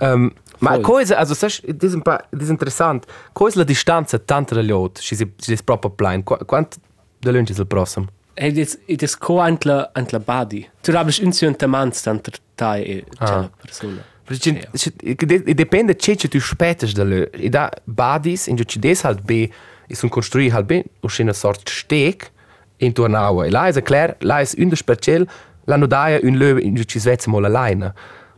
Um, 0.00 0.32
ma 0.60 0.78
cosa, 0.80 1.18
also, 1.18 1.34
sai, 1.34 1.50
das 1.66 1.90
ist 1.90 1.94
ein 1.94 2.02
paar, 2.02 2.26
das 2.30 2.44
ist 2.44 2.50
interessant. 2.50 3.06
Cosa 3.34 3.58
la 3.58 3.64
distanza 3.64 4.18
tanto 4.18 4.54
da 4.54 4.62
lot? 4.62 4.98
Si, 4.98 5.14
si 5.14 5.56
proprio 5.62 5.90
plain. 5.90 6.22
Qu 6.22 6.36
quanto 6.46 6.78
da 7.20 7.30
lunch 7.30 7.50
il 7.56 7.66
prossimo? 7.66 8.06
Ed 8.34 8.58
è 8.58 8.66
ed 8.86 9.02
è 9.02 9.08
co 9.18 9.38
antla 9.38 9.90
antla 9.92 10.18
badi. 10.18 10.68
Tu 10.80 10.90
rabis 10.92 11.18
un 11.18 11.32
sion 11.32 11.54
tamant 11.56 12.00
tanto 12.02 12.30
tai 12.54 12.82
e 12.84 13.04
c'è 13.18 13.24
Ah. 13.24 13.40
la 13.40 13.50
persona. 13.60 14.02
Perché 14.24 14.68
e 15.02 15.54
dipende 15.54 15.96
che 15.96 16.14
che 16.14 16.28
tu 16.28 16.36
aspetti 16.38 16.92
da 16.92 17.04
lo. 17.04 17.30
E 17.32 17.48
da 17.48 17.70
badis 17.84 18.46
in 18.46 18.56
ci 18.64 18.78
des 18.78 19.02
halt 19.02 19.22
be 19.22 19.50
e 19.86 19.94
sono 19.94 20.10
costruiti 20.10 20.50
halt 20.54 20.66
be 20.66 20.84
una 21.22 21.32
sorta 21.32 21.70
steg 21.70 22.30
in 22.78 22.92
tua 22.92 23.08
naua. 23.08 23.46
E 23.46 23.50
là 23.50 23.66
è 23.66 23.82
klar, 23.82 24.16
là 24.20 24.40
è 24.40 24.48
un 24.58 24.74
special 24.74 25.26
la 25.64 25.76
nodaia 25.76 26.18
un 26.22 26.36
lö 26.36 26.58
in 26.60 26.82
ci 26.86 26.98
svezza 26.98 27.28
mo 27.30 27.40
la 27.40 27.48
laina. 27.48 27.92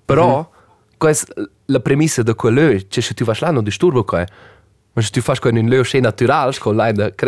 Però 0.05 0.51
questa 0.99 1.33
la 1.67 1.81
premissa 1.81 2.23
da 2.23 2.35
lö, 2.51 2.81
che 2.89 3.01
se 3.01 3.15
tu 3.15 3.25
vas 3.25 3.41
là 3.41 3.51
non 3.51 3.63
disturbo 3.63 4.03
qua. 4.05 4.25
Ma 4.95 5.03
se 5.03 5.11
tu 5.11 5.21
fai 5.21 5.39
con 5.39 5.57
un 5.57 5.69
lö 5.69 5.83
che 5.83 6.01
natural, 6.01 6.59
con 6.59 6.75
la 6.77 6.91
da 6.93 7.11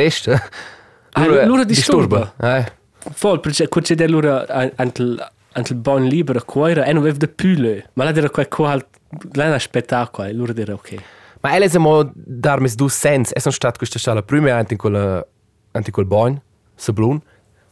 lura 1.44 1.64
disturba. 1.64 2.34
Eh. 2.40 2.72
Voll, 3.18 3.40
perché 3.40 3.68
co 3.68 3.80
c'è 3.80 3.94
dell'ora 3.94 4.46
antl 4.76 5.16
antl 5.52 5.74
bon 5.74 6.04
libero 6.04 6.40
coira 6.44 6.84
e 6.84 6.92
non 6.92 7.02
de 7.16 7.28
pule. 7.28 7.90
Ma 7.94 8.04
la 8.04 8.12
dera 8.12 8.28
qua 8.30 8.46
co 8.46 8.66
halt 8.66 8.86
la 9.32 9.48
na 9.48 9.58
spettacolo, 9.58 10.30
lura 10.32 10.52
dera 10.52 10.72
ok. 10.74 10.94
Ma 11.40 11.54
ella 11.54 11.66
è 11.66 11.78
mo 11.78 12.10
darmi 12.14 12.70
du 12.74 12.88
sens, 12.88 13.30
è 13.32 13.38
stato 13.38 13.68
questa 13.76 13.98
stella 13.98 14.22
prima 14.22 14.64
quella 14.76 15.24
anche 15.72 15.90
quel 15.90 16.06
bagn, 16.06 16.40
sablun, 16.74 17.20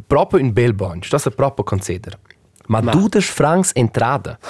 proprio 0.06 0.40
in 0.40 0.52
bel 0.52 0.74
bagn, 0.74 1.00
sto 1.00 1.16
se 1.18 1.30
proprio 1.30 1.64
consider. 1.64 2.18
Ma, 2.66 2.80
Ma- 2.80 2.92
du 2.92 3.08
des 3.08 3.24
francs 3.28 3.70
entrada. 3.74 4.38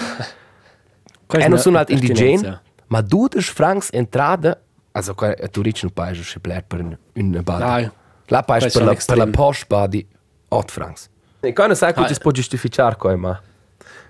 Questa 1.27 1.39
E 1.39 1.47
è 1.47 1.49
non 1.49 1.53
una 1.53 1.57
sono 1.61 1.79
alt 1.79 1.91
indigen, 1.91 2.15
pertinenza. 2.17 2.63
ma 2.89 3.01
du 3.01 3.27
des 3.29 3.49
francs 3.49 3.89
entrada, 3.93 4.61
also 4.93 5.15
qua 5.15 5.33
tu 5.51 5.63
dici 5.63 5.85
un 5.87 5.93
paese 5.93 6.39
bler 6.41 6.65
per 6.65 6.81
un 6.81 6.99
un 7.15 7.41
bad. 7.43 7.93
La 8.33 8.43
paese 8.43 8.71
questo 8.71 8.79
per 8.81 8.89
la 8.89 8.95
per 9.05 9.17
la 9.17 9.27
post 9.27 9.67
badi 9.67 10.07
8 10.49 10.73
francs. 10.73 11.09
E 11.45 11.53
quando 11.53 11.75
sai 11.75 11.93
che 11.93 12.01
Ah. 12.01 12.07
ci 12.07 12.15
si 12.15 12.21
può 12.21 12.31
giustificare 12.31 12.97
qua, 12.97 13.17
ma 13.17 13.41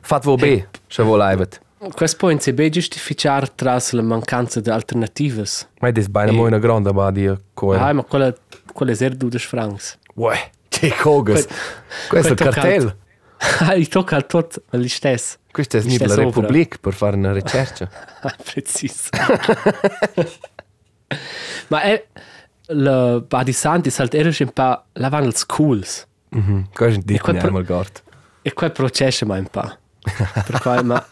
fat 0.00 0.24
vo 0.24 0.36
be, 0.36 0.68
se 0.86 1.02
volaivet. 1.02 1.60
Questo 1.94 2.16
può 2.18 2.30
in 2.30 2.38
CB 2.38 2.68
giustificare 2.68 3.50
tras 3.56 3.90
la 3.92 4.02
mancanza 4.02 4.60
di 4.60 4.70
alternative. 4.70 5.44
Ma 5.80 5.88
è 5.88 5.92
des 5.92 6.06
beina 6.08 6.30
E- 6.30 6.34
mo 6.34 6.44
una 6.46 6.58
grande 6.58 6.92
badi 6.92 7.28
qua. 7.54 7.78
Ah, 7.88 7.92
ma 7.92 8.04
quella 8.04 8.32
quella 8.72 8.94
ser 8.94 9.16
du 9.16 9.28
des 9.28 9.42
francs. 9.44 9.98
Uè, 10.14 10.50
che 10.68 10.94
cogas. 10.94 11.46
Que- 11.46 12.20
Questo 12.20 12.34
cartello. 12.34 12.96
Ah, 13.60 13.74
ich 13.74 13.88
tocca 13.88 14.14
al 14.14 14.26
tot 14.26 14.62
al 14.70 14.86
stess. 14.88 15.38
Questa 15.50 15.78
è 15.78 15.82
la. 16.06 16.14
Repubblica 16.14 16.76
per 16.80 16.92
fare 16.92 17.16
una 17.16 17.32
ricerca. 17.32 17.88
Ah, 18.20 18.36
preciso. 18.44 19.08
Ma 21.68 21.80
è 21.82 22.04
la 22.66 23.20
Badi 23.20 23.52
Santi 23.52 23.90
halt 23.96 24.14
era 24.14 24.30
un 24.40 24.52
po' 24.52 24.82
la 24.92 25.08
van 25.08 25.24
als 25.24 25.38
schools. 25.40 26.06
Mhm. 26.30 26.66
Cosa 26.74 26.98
dici 27.04 27.20
quel 27.20 27.36
pro- 27.36 27.50
mal 27.52 27.64
gort? 27.64 28.02
E 28.42 28.52
quel 28.52 28.72
processo 28.72 29.26
ma 29.26 29.36
un 29.36 29.48
po'. 29.50 29.70
Per 30.44 30.60
cui 30.60 30.82
ma 30.84 31.04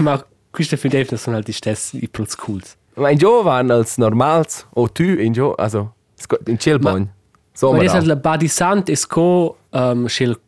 ma 0.00 0.24
queste 0.50 0.76
fidevne 0.76 1.16
sono 1.16 1.36
halt 1.36 1.46
die 1.46 1.54
stessi 1.54 2.02
i 2.02 2.08
pro 2.08 2.24
schools. 2.26 2.76
Ma 2.94 3.10
in 3.10 3.18
Gio 3.18 3.42
van 3.42 3.70
als 3.70 3.96
normals 3.96 4.66
o 4.74 4.88
tu 4.88 5.02
in 5.04 5.32
Gio, 5.32 5.54
also 5.54 5.94
sco- 6.14 6.40
in 6.46 6.58
Cielbon. 6.58 7.08
So 7.52 7.70
Ma 7.70 7.76
ma 7.78 7.82
adesso 7.84 8.06
la 8.06 8.16
Badi 8.16 8.48
Sant 8.48 8.88
è 8.90 8.96
co 9.06 9.56
um, 9.70 10.06
scel 10.06 10.38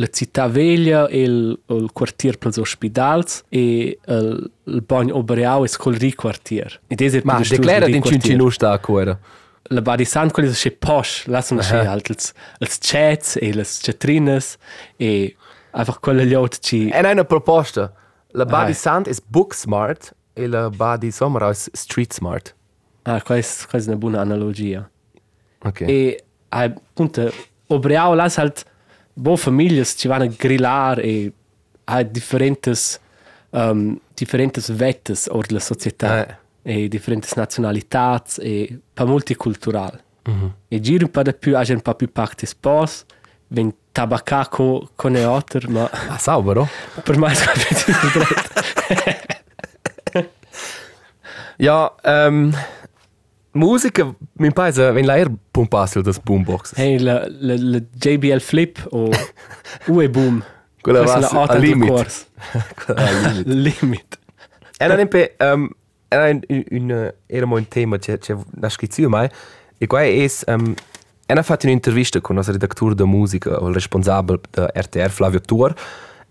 la 0.00 0.08
città 0.08 0.46
veglia 0.48 1.06
e 1.08 1.22
il, 1.22 1.58
il 1.66 1.90
quartier 1.92 2.36
per 2.38 2.50
gli 2.52 2.60
ospedals 2.60 3.44
e 3.48 3.98
il, 4.06 4.50
il 4.64 4.82
bagno 4.82 5.16
obereau 5.16 5.64
è 5.64 5.68
col 5.76 5.94
riquartier. 5.94 6.80
Ed 6.88 7.00
è 7.00 7.20
Ma 7.24 7.40
declara 7.40 7.86
din 7.86 8.02
cincinu 8.02 8.48
sta 8.50 8.72
a 8.72 8.78
cuore. 8.78 9.18
la 9.70 9.82
Badi 9.82 10.04
Sant 10.04 10.32
quelle 10.32 10.52
sono 10.52 10.74
posh, 10.78 11.26
lassano 11.26 11.60
Aha. 11.60 11.82
uh 11.82 11.86
halt 11.86 12.08
ils 12.08 12.32
ils 12.58 12.78
chats 12.80 13.36
e 13.36 13.52
les 13.52 13.80
chatrines 13.82 14.56
e 14.98 15.36
einfach 15.72 16.00
quelle 16.00 16.24
gli 16.26 16.34
altri 16.34 16.60
ci 16.60 16.88
E 16.88 16.98
una 17.12 17.24
proposta. 17.24 17.92
La 18.32 18.44
Badi 18.44 18.72
Ah. 18.72 18.74
Sant 18.74 19.08
è 19.08 19.14
book 19.26 19.54
smart 19.54 20.14
e 20.34 20.46
la 20.46 20.70
Badi 20.70 21.10
Sommer 21.12 21.42
è 21.42 21.54
street 21.54 22.12
smart. 22.12 22.54
Ah, 23.02 23.20
questa 23.22 23.66
è 23.76 23.82
una 23.86 23.96
buona 23.96 24.20
analogia. 24.20 24.88
Ok. 25.62 25.80
E 25.82 26.24
appunto 26.48 27.32
obereau 27.68 28.14
las 28.14 28.36
halt 28.38 28.64
bo 29.20 29.36
famiglie 29.36 29.84
ci 29.84 30.08
vanno 30.08 30.24
a 30.24 30.32
grillar 30.34 30.98
e 31.00 31.30
ha 31.84 32.02
differentes 32.02 32.98
um, 33.50 33.98
differentes 34.14 34.70
vettes 34.72 35.28
or 35.30 35.44
la 35.50 35.60
società 35.60 36.38
Eh. 36.62 36.84
e 36.84 36.88
differentes 36.88 37.32
nazionalitats 37.34 38.38
e 38.38 38.78
pa 38.94 39.04
multicultural. 39.04 40.00
Mhm. 40.24 40.54
E 40.68 40.80
giro 40.80 41.04
un 41.06 41.10
po' 41.10 41.22
di 41.22 41.34
più, 41.34 41.56
ha 41.56 41.62
un 41.68 41.80
po' 41.82 41.94
più 41.94 42.10
pacti 42.12 42.46
spos, 42.46 43.04
ven 43.48 43.72
tabaccaco 43.92 44.90
con 44.94 45.16
e 45.16 45.24
otter, 45.24 45.68
ma 45.68 45.90
Ah, 46.08 46.18
saubero. 46.18 46.68
per 47.02 47.16
me 47.18 47.32
è 47.32 47.34
capito 47.34 48.18
dritto. 48.18 50.28
Ja, 51.58 51.94
ähm, 52.04 52.54
Musica, 53.52 54.14
min 54.34 54.52
paese, 54.52 54.94
wenn 54.94 55.04
la 55.04 55.16
er 55.16 55.28
pumpasse 55.52 56.02
das 56.02 56.20
Boombox. 56.20 56.76
Hey, 56.76 56.98
la, 56.98 57.26
la, 57.28 57.56
la 57.56 57.80
JBL 58.04 58.40
Flip 58.40 58.78
o 58.90 59.10
UE 59.88 60.08
Boom. 60.08 60.42
Quella 60.82 61.02
va 61.04 61.18
la 61.18 61.28
al 61.28 61.36
alta 61.36 61.58
del 61.58 61.70
limit. 61.70 61.88
corso. 61.88 62.26
Limit. 63.44 64.18
Era 64.78 64.96
nempe, 64.96 65.34
um, 65.40 65.68
era 66.08 66.30
un, 66.30 66.40
un, 66.70 67.12
era 67.26 67.46
un 67.46 67.68
tema 67.68 67.98
che 67.98 68.18
che 68.18 68.36
na 68.54 68.68
schizio 68.68 69.08
mai. 69.08 69.28
E 69.78 69.86
qua 69.86 70.02
è 70.02 70.26
um, 70.46 70.74
era 71.26 71.42
fatto 71.42 71.66
un'intervista 71.66 72.20
con 72.20 72.36
il 72.36 72.44
redattore 72.44 72.94
di 72.94 73.04
musica 73.04 73.60
o 73.60 73.68
il 73.68 73.74
responsabile 73.74 74.40
da 74.50 74.70
RTR 74.74 75.10
Flavio 75.10 75.40
Tur 75.40 75.74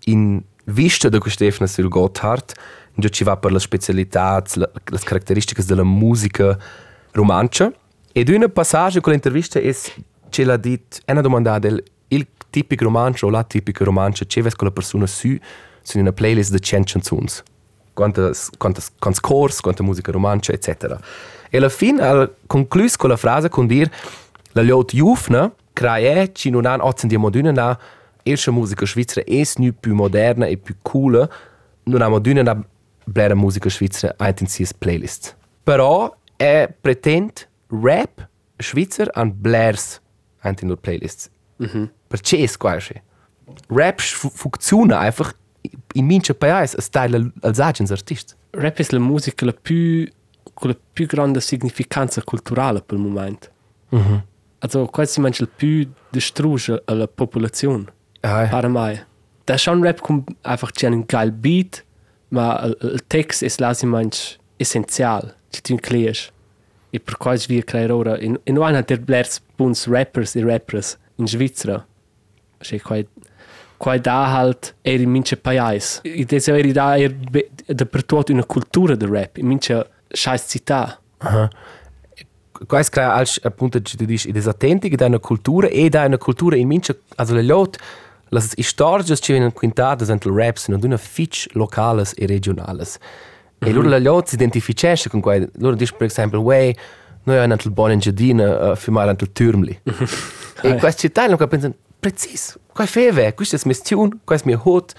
in 0.06 0.42
vista 0.66 1.10
di 1.10 1.20
Stefano 1.26 1.68
sul 1.68 1.88
Gotthard 1.90 2.54
cui 3.00 3.12
ci 3.12 3.24
va 3.24 3.38
per 3.38 3.52
le 3.52 3.60
specialità, 3.60 4.44
le, 4.56 4.72
le 4.84 5.00
caratteristiche 5.04 5.64
della 5.64 5.84
musica 5.84 6.58
romancia. 7.12 7.72
Ed 8.12 8.30
una 8.30 8.50
passage 8.50 9.02
con 9.02 9.12
l'intervista 9.12 9.60
è 9.60 9.74
ce 10.30 10.44
l'ha 10.44 10.58
dit, 10.58 11.02
è 11.06 11.12
una 11.12 11.22
domanda 11.22 11.60
del 11.60 11.84
il 12.10 12.28
tipico 12.50 12.84
romancia 12.84 13.26
o 13.26 13.30
la 13.30 13.44
tipica 13.44 13.84
romancia 13.84 14.26
c'è 14.26 14.42
ves 14.42 14.56
con 14.56 14.68
la 14.68 14.74
persona 14.74 15.06
su 15.06 15.38
su 15.82 16.00
una 16.00 16.12
playlist 16.12 16.52
di 16.52 16.62
100 16.62 16.92
canzoni. 16.94 17.28
Quantas, 17.94 18.50
quantas, 18.58 18.92
quantas 18.98 19.20
cors, 19.20 19.60
quanta 19.60 19.84
musica 19.84 20.12
romancia, 20.12 20.54
etc. 20.54 20.98
E 21.50 21.58
alla 21.58 21.70
fine 21.70 22.02
ha 22.02 22.30
concluso 22.48 22.96
con 22.98 23.10
la 23.10 23.18
frase 23.18 23.50
con 23.50 23.68
dire 23.68 23.92
la 24.54 24.62
liot 24.62 24.94
jufna 24.94 25.52
crae 25.74 26.32
ci 26.34 26.50
non 26.50 26.66
han 26.66 26.82
otzen 26.82 27.10
di 27.10 27.18
moduna 27.18 27.52
na 27.52 27.78
irsche 28.24 28.52
musica 28.52 28.86
svizzera 28.86 29.26
es 29.26 29.58
nu 29.58 29.74
più 29.78 29.96
moderna 29.96 30.46
e 30.46 30.58
più 30.58 30.76
cool 30.82 31.30
non 31.84 32.02
ha 32.02 32.10
moduna 32.10 32.44
na 32.44 32.64
blera 33.06 33.36
musica 33.36 33.70
svizzera 33.70 34.14
ein 34.18 34.36
in 34.40 34.48
sies 34.48 34.74
playlist. 34.74 35.36
Però 35.64 36.16
è 36.40 36.74
pretend 36.82 37.48
rap 37.68 38.28
svizzer 38.58 39.10
an 39.14 39.34
blers 39.36 40.00
ein 40.44 40.56
in 40.62 40.78
playlists. 40.78 41.30
Mhm. 41.58 41.92
Perché 42.08 42.38
quasi. 42.58 43.02
Rap 43.68 44.00
fu 44.00 44.30
funziona 44.30 45.00
einfach 45.00 45.34
in 45.96 46.06
mince 46.06 46.34
paese 46.34 46.78
a 46.78 46.82
style 46.82 47.32
als 47.42 47.60
artisti. 47.92 48.34
Rap 48.52 48.78
è 48.78 48.86
la 48.90 49.00
musica 49.00 49.46
la 49.46 49.54
più 49.54 50.08
con 50.54 50.70
la 50.70 50.78
più 50.94 51.06
grande 51.08 51.42
significanza 51.42 52.22
culturale 52.24 52.82
per 52.82 52.98
il 52.98 53.04
momento. 53.04 53.50
Mhm. 53.90 54.24
Also 54.60 54.86
quasi 54.86 55.20
manche 55.20 55.46
più 55.48 55.90
distrugge 56.10 56.82
alla 56.86 57.08
popolazione. 57.08 57.86
Ah, 58.22 58.48
Per 58.48 58.68
me. 58.68 59.08
Da 59.46 59.58
schon 59.58 59.84
Rap 59.84 60.00
kommt 60.02 60.30
einfach 60.44 60.72
un 60.94 61.04
geil 61.06 61.32
beat, 61.32 61.86
il, 62.66 62.78
il 62.82 63.08
text 63.08 63.44
è 63.44 63.50
quasi 63.50 63.86
manch 63.86 64.39
essenzial, 64.60 65.36
ci 65.50 65.62
tu 65.62 65.72
inclies. 65.72 66.32
E 66.92 67.00
per 67.00 67.18
quasi 67.18 67.48
vi 67.48 67.64
creare 67.64 67.92
ora 67.92 68.20
in 68.20 68.40
in 68.44 68.58
una 68.58 68.82
der 68.82 69.00
blers 69.00 69.42
buns 69.56 69.88
rappers 69.88 70.36
e 70.36 70.44
rappers 70.44 70.98
in 71.16 71.28
Svizzera. 71.28 71.86
C'è 72.58 72.80
quai 72.82 73.08
quai 73.78 74.02
da 74.02 74.34
halt 74.34 74.76
er 74.82 75.00
in 75.00 75.10
minche 75.10 75.38
pais. 75.38 76.02
I 76.04 76.26
deseri 76.26 76.72
da 76.72 76.98
er 76.98 77.14
be- 77.14 77.50
dappertutto 77.66 78.32
una 78.32 78.44
cultura 78.44 78.96
del 78.96 79.10
rap, 79.10 79.38
in 79.38 79.48
minche 79.48 79.90
scheiß 80.10 80.46
città. 80.48 81.00
Quais 82.68 82.90
crea 82.90 83.14
als 83.14 83.40
appunto 83.42 83.82
tu 83.82 84.04
dici 84.04 84.28
ed 84.28 84.36
esattenti 84.36 84.90
che 84.90 84.98
da 84.98 85.06
una 85.06 85.20
cultura 85.20 85.68
e 85.68 85.88
da 85.90 86.04
una 86.04 86.18
cultura 86.18 86.58
in 86.58 86.68
mince 86.68 87.04
also 87.16 87.34
le 87.34 87.44
lot 87.44 87.78
las 88.30 88.52
istorges 88.58 89.20
ci 89.22 89.32
vengono 89.32 89.54
quintate 89.54 90.06
sunt 90.06 90.26
il 90.26 90.34
raps 90.34 90.68
in 90.68 90.78
una 90.82 90.98
fitch 90.98 91.48
locales 91.54 92.14
e 92.18 92.26
regionales. 92.26 92.98
E 93.60 93.72
loro 93.72 93.88
le 93.88 94.00
lot 94.00 94.28
si 94.28 94.36
identificesce 94.36 95.10
con 95.10 95.20
quai 95.20 95.48
loro 95.58 95.76
dice 95.76 95.94
per 95.98 96.08
esempio 96.08 96.40
way 96.40 96.74
noi 97.24 97.38
hanno 97.38 97.56
il 97.62 97.72
buon 97.72 97.92
ingedina 97.92 98.72
uh, 98.72 98.76
firmare 98.76 99.12
il 99.12 99.32
turmli. 99.32 99.82
e 100.62 100.76
queste 100.76 101.08
città 101.08 101.28
non 101.28 101.38
pensano 101.48 101.74
precis 102.00 102.58
quai 102.74 102.88
feve 102.88 103.34
questo 103.34 103.56
è 103.56 103.60
mission 103.66 104.22
questo 104.24 104.48
mio 104.48 104.60
hot 104.64 104.94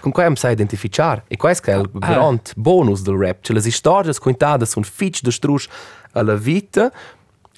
con 0.00 0.12
quai 0.12 0.26
am 0.26 0.34
sa 0.34 0.50
identificar 0.50 1.24
e 1.26 1.36
questo 1.36 1.70
è 1.70 1.76
il 1.76 1.90
Ah. 1.92 1.98
grand 1.98 2.52
bonus 2.56 3.02
del 3.02 3.16
rap 3.16 3.38
cioè 3.42 3.56
le 3.56 3.66
istorges 3.66 4.18
quintate 4.18 4.66
sono 4.66 4.84
fitch 4.84 5.22
de 5.22 5.30
strusch 5.30 5.68
alla 6.12 6.34
vita 6.34 6.92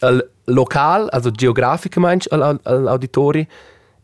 al 0.01 0.31
local 0.45 1.09
also 1.11 1.31
geografica 1.31 2.01
manch 2.01 2.27
al, 2.31 2.43
al, 2.43 2.61
al 2.63 2.87
auditori 2.89 3.47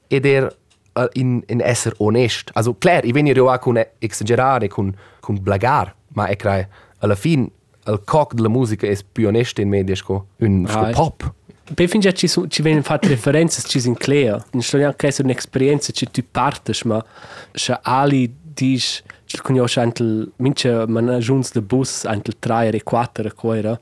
ed 0.09 0.26
er 0.26 0.55
uh, 0.95 1.07
in, 1.12 1.43
in 1.47 1.61
esser 1.61 1.95
onest 1.99 2.50
also 2.52 2.75
klar 2.75 3.05
i 3.05 3.12
veni 3.12 3.31
io 3.31 3.59
con 3.59 3.83
exagerare 3.99 4.69
con 4.69 4.95
con 5.21 5.38
blagar 5.40 5.95
ma 6.17 6.27
è 6.27 6.37
crai 6.37 6.67
alla 6.99 7.15
fin 7.15 7.49
al 7.85 8.03
coc 8.05 8.35
della 8.35 8.49
musica 8.49 8.87
è 8.87 8.97
più 9.11 9.29
onesto 9.29 9.61
in 9.61 9.69
media 9.69 9.95
sco 9.95 10.26
un 10.39 10.67
sco 10.69 10.91
pop 10.91 11.35
Beh, 11.69 11.89
fin 11.89 11.99
già 11.99 12.13
ci, 12.13 12.29
su- 12.29 12.47
ci 12.47 12.63
vengono 12.63 12.85
fatte 12.85 13.09
referenze, 13.09 13.61
ci 13.67 13.81
si 13.81 13.89
inclea. 13.89 14.41
Non 14.52 14.63
sto 14.63 14.76
neanche 14.76 15.09
essere 15.09 15.26
un'esperienza, 15.26 15.91
ci 15.91 16.09
tu 16.09 16.23
partes, 16.31 16.83
ma 16.83 17.05
se 17.50 17.76
Ali 17.83 18.33
dice, 18.41 19.02
ci 19.25 19.39
conosce 19.39 19.81
anche 19.81 20.00
il, 20.00 20.31
mince 20.37 20.85
man 20.87 21.19
giunts 21.19 21.50
de 21.50 21.63
bus, 21.63 22.05
anche 22.05 22.31
il 22.31 22.37
3 22.39 22.69
e 22.69 22.85
4 22.85 23.26
e 23.26 23.33
quella. 23.33 23.81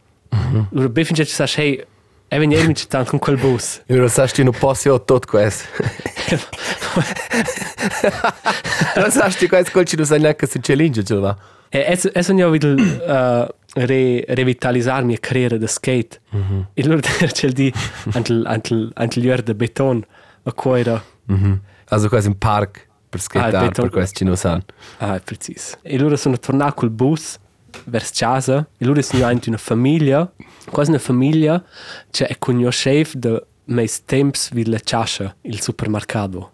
Allora, 0.73 0.89
beh, 0.89 1.05
fin 1.05 1.15
già 1.15 1.25
ci 1.25 1.35
sai, 1.35 1.49
hey, 1.57 1.85
e 2.29 2.39
venire 2.39 2.65
mince 2.65 2.87
tanto 2.89 3.11
con 3.11 3.19
quel 3.19 3.37
bus. 3.37 3.83
io 3.87 3.99
non 3.99 4.09
sai 4.09 4.29
non 4.39 4.55
posso 4.59 4.89
io 4.89 5.05
tot 5.05 5.27
questo 5.27 5.69
non 8.97 9.11
sai 9.11 9.47
questo 9.47 9.71
col 9.71 9.85
ci 9.85 9.95
non 9.97 10.05
sai 10.05 10.21
neanche 10.21 10.47
se 10.47 10.59
challenge 10.61 11.05
ce 11.05 11.15
va 11.15 11.37
E 11.77 11.85
adesso, 11.87 12.09
adesso 12.09 12.33
io 12.35 12.51
vedo 12.51 12.69
uh, 12.75 13.47
re, 13.75 14.25
revitalizzare 14.29 15.01
la 15.01 15.07
mia 15.07 15.19
carriera 15.19 15.57
da 15.59 15.67
skate. 15.67 16.21
E 16.75 16.83
allora 16.83 17.01
c'è 17.01 17.49
di 17.51 17.73
anche 18.13 18.33
il- 18.33 18.47
il- 18.75 18.91
anche 18.95 19.21
gli 19.21 19.29
de 19.43 19.55
beton 19.55 20.05
a 20.45 20.53
quella. 20.53 21.03
also 21.89 22.09
quasi 22.09 22.29
im 22.29 22.37
park 22.37 22.87
per 23.09 23.21
skater 23.21 23.51
beton- 23.67 23.85
per 23.85 23.91
questo 23.91 24.19
ci 24.19 24.25
non 24.25 24.37
sanno 24.37 24.63
Ah, 24.99 25.17
è 25.17 25.21
preciso. 25.21 25.77
E 25.83 25.99
loro 25.99 26.17
sono 26.17 26.39
tornati 26.39 26.75
col 26.77 26.91
bus 26.91 27.39
verso 27.87 28.13
casa 28.17 28.67
e 28.79 28.85
loro 28.85 29.03
sono 29.03 29.25
anche 29.25 29.49
una 29.49 29.59
famiglia, 29.59 30.31
quasi 30.71 30.91
una 30.91 30.99
famiglia, 31.01 31.63
cioè 32.11 32.29
è 32.29 32.39
con 32.39 32.61
il 32.61 32.69
chef 32.69 33.15
di 33.15 33.37
mei 33.67 33.89
tempi 34.05 34.39
Villa 34.53 34.79
Ciascia, 34.79 35.35
il 35.43 35.61
supermercato. 35.61 36.51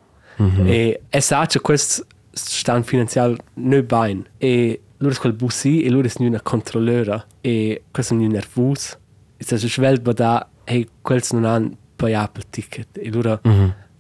E 0.65 1.03
è 1.11 1.21
sa 1.21 1.45
che 1.47 1.61
questo 1.61 2.07
sta 2.33 2.81
finanziario 2.83 3.37
non 3.55 3.85
bene. 3.85 4.23
E 4.39 4.81
loro 5.03 5.15
sono 5.15 5.29
col 5.29 5.33
bus 5.33 5.65
lì 5.65 5.83
e 5.83 5.91
loro 5.91 6.09
sono 6.09 6.29
una 6.29 6.41
controllora 6.41 7.25
e 7.41 7.85
questo 7.91 8.15
sono 8.15 8.27
nervosi. 8.27 8.95
E 9.37 9.45
se 9.45 9.59
si 9.59 9.69
sveglia 9.69 10.13
da, 10.13 10.49
hey, 10.65 10.87
quelli 11.01 11.23
non 11.33 11.45
hanno 11.45 11.77
pagato 11.97 12.41
il 12.41 12.47
ticket. 12.51 12.99
E 12.99 13.11
loro, 13.11 13.41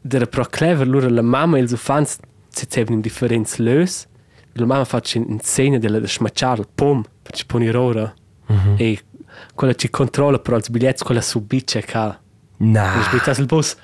era 0.09 0.27
però 0.27 0.45
clever, 0.45 0.87
loro 0.87 1.09
la 1.09 1.23
mamma 1.23 1.57
e 1.57 1.63
i 1.63 1.67
fans 1.69 2.19
si 2.49 2.67
avevano 2.73 2.97
in 2.97 3.01
differenza 3.01 3.63
lös. 3.63 4.07
La 4.55 4.67
mamma 4.67 4.85
faccia 4.85 5.19
in 5.19 5.39
segno 5.41 5.79
della 5.79 6.05
smacciare, 6.07 6.65
pum, 6.75 7.03
ci 7.31 7.47
poni 7.47 7.69
ora. 7.71 8.13
E 8.77 9.01
quella 9.55 9.75
ci 9.75 9.89
controlla 9.91 10.39
però 10.39 10.59
i 10.59 10.63
biglietti, 10.71 11.05
quella 11.05 11.23
subisce 11.23 11.81
che 11.83 11.97
ha. 11.97 12.21
nah 12.59 12.99
E 12.99 13.03
später 13.05 13.39
il 13.39 13.47
bus. 13.47 13.77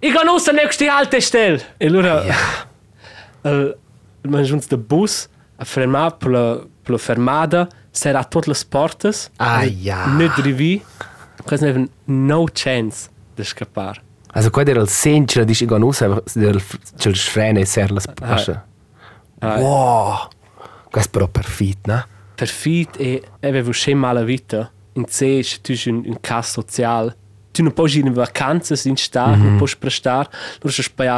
Ich 0.00 0.12
gehe 0.12 0.28
aus 0.28 0.44
der 0.44 0.54
nächsten 0.54 0.88
Haltestelle. 0.88 1.62
E 1.78 1.86
allora 1.86 2.24
ja 2.24 2.34
il 4.26 4.30
man 4.30 4.44
giunts 4.44 4.66
del 4.66 4.78
bus 4.78 5.28
a 5.56 5.64
fermar 5.64 6.16
per 6.16 6.30
la, 6.30 6.66
per 6.82 6.90
la 6.90 6.98
fermata, 6.98 7.68
sarà 7.90 8.24
tutte 8.24 8.50
le 8.50 8.56
porte. 8.68 9.12
Ah, 9.36 9.64
ja. 9.64 10.06
Non 10.06 10.32
drivi. 10.36 10.82
Non 11.48 11.58
avevano 11.60 11.88
no 12.04 12.44
chance 12.52 13.08
di 13.34 13.44
scappare. 13.44 14.02
Also 14.32 14.50
qua 14.50 14.64
era 14.64 14.80
il 14.80 14.88
senso, 14.88 15.44
dici 15.44 15.66
che 15.66 15.78
non 15.78 15.92
sa, 15.92 16.22
del 16.34 16.62
c'è 16.96 17.08
il 17.08 17.16
freno 17.16 17.58
e 17.58 17.64
ser 17.64 17.90
la 17.90 18.00
spascia. 18.00 18.66
Ah, 19.38 19.58
Wow! 19.58 20.28
Questo 20.90 21.10
però 21.10 21.28
perfetto, 21.28 21.92
no? 21.92 22.04
perfit 22.36 22.96
e 22.98 23.22
avevo 23.40 23.72
scem 23.72 23.98
mala 23.98 24.22
vita. 24.22 24.70
In 24.92 25.04
sé 25.08 25.40
c'è 25.42 25.60
tu 25.60 25.74
un, 25.90 26.02
un 26.06 26.18
cas 26.20 26.52
social. 26.52 27.14
Tu 27.50 27.62
non 27.62 27.72
puoi 27.72 27.90
ir 27.96 28.04
in 28.04 28.12
vacanze 28.12 28.76
in 28.86 28.96
star, 28.96 29.36
non 29.36 29.56
puoi 29.56 29.72
prestar, 29.78 30.28
non 30.62 30.72
puoi 30.94 31.08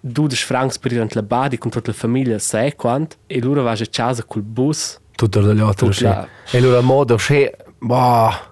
spaiar 0.00 0.12
12 0.12 0.44
francs 0.44 0.78
per 0.78 0.92
ir 0.92 1.14
la 1.14 1.22
badi 1.22 1.58
con 1.58 1.70
tutta 1.70 1.90
la 1.90 1.96
famiglia, 1.96 2.38
sai 2.38 2.74
quant, 2.74 3.16
e 3.26 3.40
loro 3.40 3.62
va 3.62 3.72
a 3.72 3.76
casa 3.90 4.22
col 4.24 4.42
bus. 4.42 4.98
Tutto 5.14 5.40
dagli 5.40 5.60
altri. 5.60 5.88
Tutto 5.90 6.04
là. 6.04 6.26
E 6.50 6.58
allora 6.58 6.80
modo, 6.80 7.16
c'è... 7.16 7.50
Boh! 7.78 8.48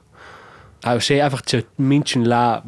Ah, 0.83 0.97
c'è 0.97 1.19
einfach 1.19 1.43
c'è 1.43 1.65
minchen 1.77 2.23
là 2.27 2.63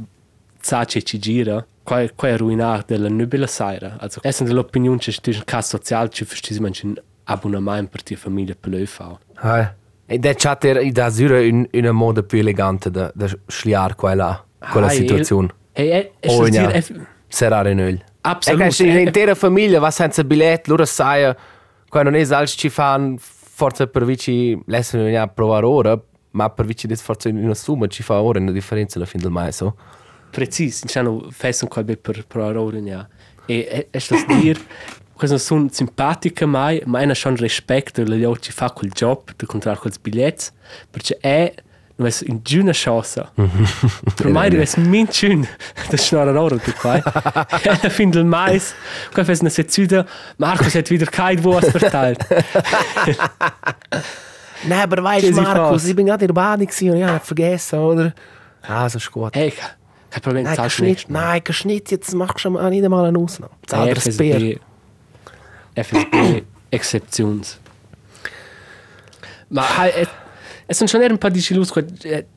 sa 0.60 0.84
che 0.84 1.02
ci 1.02 1.18
gira. 1.18 1.64
Qua 1.82 2.04
qua 2.14 2.28
è 2.28 2.36
ruinato 2.36 2.92
della 2.94 3.08
nubile 3.08 3.46
sera. 3.46 3.96
Also, 3.98 4.20
essen 4.22 4.46
dell'opinione 4.46 4.98
c'è 4.98 5.12
tu 5.20 5.30
un 5.30 5.42
cas 5.44 5.68
social, 5.68 6.08
ci 6.10 6.24
festi 6.24 6.58
man 6.60 6.72
un 6.82 6.94
abbonamento 7.24 7.90
per 7.90 8.02
tua 8.02 8.16
famiglia 8.16 8.54
per 8.58 8.70
l'ÖV. 8.72 9.18
Eh. 9.42 9.78
E 10.06 10.18
da 10.18 10.34
c'è 10.34 10.90
da 10.90 11.08
sicuro 11.10 11.38
un, 11.38 11.66
una 11.72 11.92
modo 11.92 12.22
più 12.24 12.38
elegante 12.40 12.90
da, 12.90 13.12
da 13.14 13.28
schliare 13.46 13.94
quella, 13.94 14.44
quella 14.72 14.88
Ah, 14.88 14.92
e- 14.92 14.96
situazione. 14.96 15.48
E 15.72 15.88
e 15.88 16.12
e 16.18 16.50
dire 16.50 16.72
è- 16.72 16.84
Serrare 17.28 17.70
in 17.70 17.78
öl. 17.78 18.02
Absolut. 18.22 18.60
E 18.60 18.62
questa 18.62 18.84
Eh, 18.84 18.92
l'intera 18.92 19.34
famiglia 19.34 19.78
va 19.78 19.90
senza 19.90 20.24
biglietto, 20.24 20.70
loro 20.70 20.84
sai, 20.84 21.34
quando 21.88 22.10
è 22.10 22.24
salci 22.24 22.56
ci 22.56 22.68
fanno 22.68 23.16
forse 23.18 23.86
per 23.88 24.04
vici, 24.04 24.58
l'essere 24.66 25.10
non 25.10 25.20
a 25.20 25.28
provare 25.28 25.66
ora, 25.66 26.00
ma 26.32 26.48
per 26.50 26.64
vici 26.64 26.86
des 26.86 27.02
forse 27.02 27.28
in 27.28 27.38
una 27.38 27.54
summa 27.54 27.86
ci 27.88 28.02
fa 28.02 28.20
ora 28.22 28.38
una 28.38 28.52
differenza 28.52 28.98
alla 28.98 29.06
fine 29.06 29.22
del 29.22 29.32
mese. 29.32 29.52
So. 29.52 29.76
Precis, 30.30 30.82
diciamo, 30.82 31.26
fessen 31.30 31.68
qual 31.68 31.84
be 31.84 31.96
per 31.96 32.24
per 32.26 32.56
ora 32.56 32.78
ja. 32.78 33.08
E 33.46 33.66
e 33.70 33.88
e 33.90 34.00
sto 34.00 34.16
dir, 34.26 34.58
questo 35.12 35.38
sono 35.38 35.68
simpatica 35.70 36.46
mai, 36.46 36.80
ma 36.86 37.00
è 37.00 37.14
schon 37.14 37.36
rispetto 37.36 38.02
le 38.02 38.38
ci 38.38 38.52
fa 38.52 38.70
quel 38.70 38.90
job 38.92 39.34
di 39.36 39.46
comprare 39.46 39.78
quels 39.78 39.98
biglietti, 39.98 40.46
perché 40.88 41.18
è 41.20 41.52
non 42.00 42.08
è 42.08 42.14
in 42.22 42.40
giuna 42.42 42.72
chance. 42.72 43.30
Per 44.14 44.28
mai 44.28 44.48
è 44.48 44.80
minchun 44.80 45.46
da 45.90 45.96
schnarre 45.96 46.36
ora 46.36 46.56
tu 46.56 46.72
qua. 46.72 46.96
E 46.96 47.68
alla 47.68 47.90
fine 47.90 48.10
del 48.10 48.24
mais, 48.24 48.74
qua 49.12 49.22
fes 49.22 49.40
una 49.40 49.50
sezuda, 49.50 50.06
Markus 50.36 50.74
hat 50.74 50.88
wieder 50.88 51.06
kein 51.10 51.44
was 51.44 51.70
verteilt. 51.70 52.26
Nein, 54.62 54.80
aber 54.80 55.02
weißt 55.02 55.28
du, 55.28 55.42
Markus, 55.42 55.84
ich 55.84 55.94
bin 55.94 56.06
gerade 56.06 56.24
in 56.24 56.34
der 56.34 56.56
gewesen 56.56 56.90
und 56.90 56.96
ich 56.96 57.04
habe 57.04 57.20
vergessen, 57.20 57.78
oder? 57.78 58.14
Also 58.62 58.98
ist 58.98 59.10
gut. 59.10 59.34
Hey, 59.34 59.52
kein 60.10 60.22
Problem, 60.22 60.44
Nein, 60.44 60.56
zahlst 60.56 60.78
du 60.78 60.84
Mal. 60.84 60.96
nein, 61.08 61.44
kein 61.44 61.54
Schnitt, 61.54 61.90
jetzt 61.90 62.14
machst 62.14 62.44
du 62.44 62.50
nicht 62.50 62.84
einmal 62.84 63.04
eine 63.04 63.18
Ausnahme. 63.18 63.52
Zahl 63.66 63.88
dir 63.88 63.94
das 63.94 64.16
Bier. 64.16 64.58
FSB, 65.74 66.42
Exceptions. 66.70 67.58
Ma 69.50 69.64
e, 70.70 70.72
e 70.72 70.74
sono 70.74 70.88
schon 70.88 71.02
un 71.10 71.18
po' 71.18 71.28
di 71.28 71.40
cilus 71.40 71.70
qua 71.70 71.82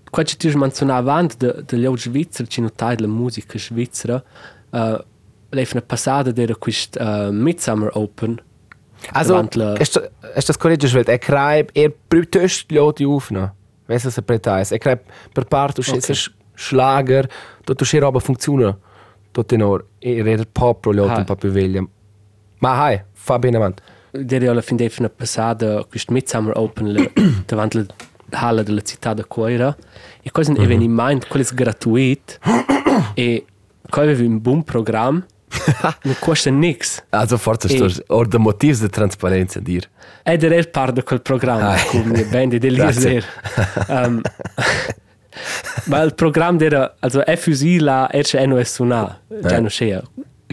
qua 0.09 0.23
ci 0.23 0.37
ti 0.37 0.55
menzionava 0.55 0.97
avant 0.97 1.37
de 1.37 1.63
de 1.65 1.77
gli 1.77 1.97
Svizzer 1.97 2.47
ci 2.47 2.61
notai 2.61 2.97
la 2.99 3.07
musica 3.07 3.57
svizzera 3.57 4.23
uh, 4.71 4.97
leif 5.49 5.71
una 5.73 5.81
passata 5.81 6.31
d'era 6.31 6.55
quist 6.55 6.97
uh, 6.99 7.31
Midsummer 7.31 7.89
Open 7.93 8.41
Also, 9.11 9.33
Davant 9.33 9.55
la- 9.55 9.75
ist 9.81 9.95
das, 9.97 10.03
ist 10.37 10.47
das 10.47 10.57
corretto, 10.57 10.87
weil 10.93 11.03
er 11.09 11.19
schreibt, 11.21 11.75
er 11.75 11.89
prüft 11.89 12.69
die 12.69 12.75
Leute 12.75 13.05
aufnehmen. 13.05 13.51
Weißt 13.87 14.05
du, 14.05 14.07
was 14.07 14.17
er 14.17 14.23
präteilt? 14.23 14.71
Er 14.71 14.79
schreibt 14.81 15.09
per 15.33 15.43
part, 15.43 15.77
du 15.77 15.81
Okay. 15.81 15.99
schießt 16.01 16.31
Schlager, 16.55 17.27
dort 17.65 17.81
du 17.81 17.83
schießt 17.85 18.01
aber 18.03 18.21
Funktionen. 18.21 18.75
Dort 19.33 19.51
nur, 19.51 19.83
er 19.99 20.23
redet 20.23 20.53
Pop 20.53 20.81
pro 20.83 20.93
Leute 20.93 21.11
Hai. 21.11 21.19
un 21.19 21.25
po' 21.25 21.35
più 21.35 21.51
veglia. 21.51 21.83
Ma 22.59 22.77
hai, 22.77 23.03
fa 23.13 23.37
bene 23.39 23.57
avanti. 23.57 23.83
d'era 24.13 24.51
alla 24.51 24.61
fin 24.61 24.77
d'eif 24.77 24.99
una 24.99 25.09
passata 25.09 25.83
quist 25.89 26.09
Midsummer 26.11 26.55
Open 26.55 26.87
le, 26.93 27.11
davant 27.47 27.73
la 28.33 28.39
halla 28.47 28.63
della 28.63 28.81
città 28.81 29.13
da 29.13 29.23
Coira 29.25 29.75
e 30.21 30.31
cosa 30.31 30.51
un 30.51 30.61
eveniment 30.61 31.27
quello 31.27 31.45
è 31.45 31.53
gratuit 31.53 32.39
e 33.15 33.45
coi 33.89 34.03
avevi 34.03 34.25
un 34.25 34.41
buon 34.41 34.63
programma 34.63 35.23
non 36.03 36.15
costa 36.19 36.49
nix 36.49 37.03
Also, 37.09 37.37
forse 37.37 37.67
E- 37.67 37.89
sto, 37.89 38.03
or 38.07 38.27
der 38.27 38.39
Motiv 38.39 38.79
der 38.79 38.89
Transparenz 38.89 39.57
dir. 39.59 39.87
Ed 40.23 40.43
era 40.43 40.59
parte 40.71 40.93
di 40.93 41.03
quel 41.03 41.21
programma 41.21 41.73
Ah. 41.73 41.83
con 41.85 42.01
mia 42.05 42.25
band 42.25 42.55
di 42.55 42.67
Grazie. 42.69 43.09
Eliezer. 43.09 43.25
um, 43.89 44.21
ma 45.85 46.01
il 46.01 46.13
programma 46.15 46.59
era, 46.63 46.95
also 46.99 47.21
FUSI 47.25 47.79
la 47.79 48.09
erce 48.11 48.43
NOS 48.45 48.77
una, 48.79 49.19
già 49.41 49.57
Eh. 49.57 49.59
non 49.59 49.67
c'è. 49.69 50.01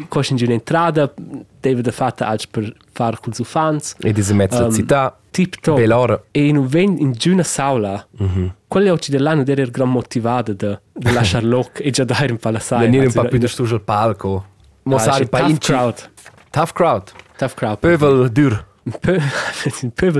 Costa 0.09 0.35
in 0.35 0.40
un'entrata, 0.46 1.12
deve 1.61 1.83
da 1.83 1.90
fatta 1.90 2.26
als 2.26 2.46
per 2.46 2.72
fare 2.92 3.16
con 3.20 3.33
i 3.37 3.44
fans. 3.44 3.94
In 4.00 4.12
dieser 4.12 4.35
mezza 4.35 4.64
Um, 4.64 4.72
città, 4.72 5.14
Tip 5.31 5.61
top. 5.61 5.76
Bellora. 5.76 6.20
E 6.33 6.46
in 6.48 6.57
un 6.57 6.66
ven 6.66 6.96
in 6.98 7.12
giuna 7.12 7.42
saula, 7.44 8.05
Mhm. 8.18 8.55
quella 8.66 8.90
oggi 8.92 9.11
dell'anno 9.11 9.44
era 9.46 9.64
gran 9.66 9.90
motivata 9.90 10.53
da, 10.53 10.81
da 10.92 11.12
lasciare 11.12 11.44
loc 11.46 11.81
e 11.81 11.90
già 11.90 12.05
dare 12.05 12.33
un 12.33 12.38
po' 12.38 12.50
la 12.50 12.59
sai. 12.59 12.81
Venire 12.87 13.07
un 13.07 13.12
po' 13.12 13.24
più 13.24 13.38
da 13.38 13.46
stu 13.46 13.64
sul 13.66 13.81
palco. 13.83 14.44
Mo 14.85 14.96
ah, 14.96 14.98
sai, 14.98 15.29
pa 15.29 15.40
inci. 15.40 15.70
crowd. 15.72 16.11
Tough 16.50 16.72
crowd. 16.72 17.12
Tough 17.37 17.55
crowd. 17.55 17.79
Pövel 17.79 18.29
dur. 18.33 18.64
peu 19.00 19.20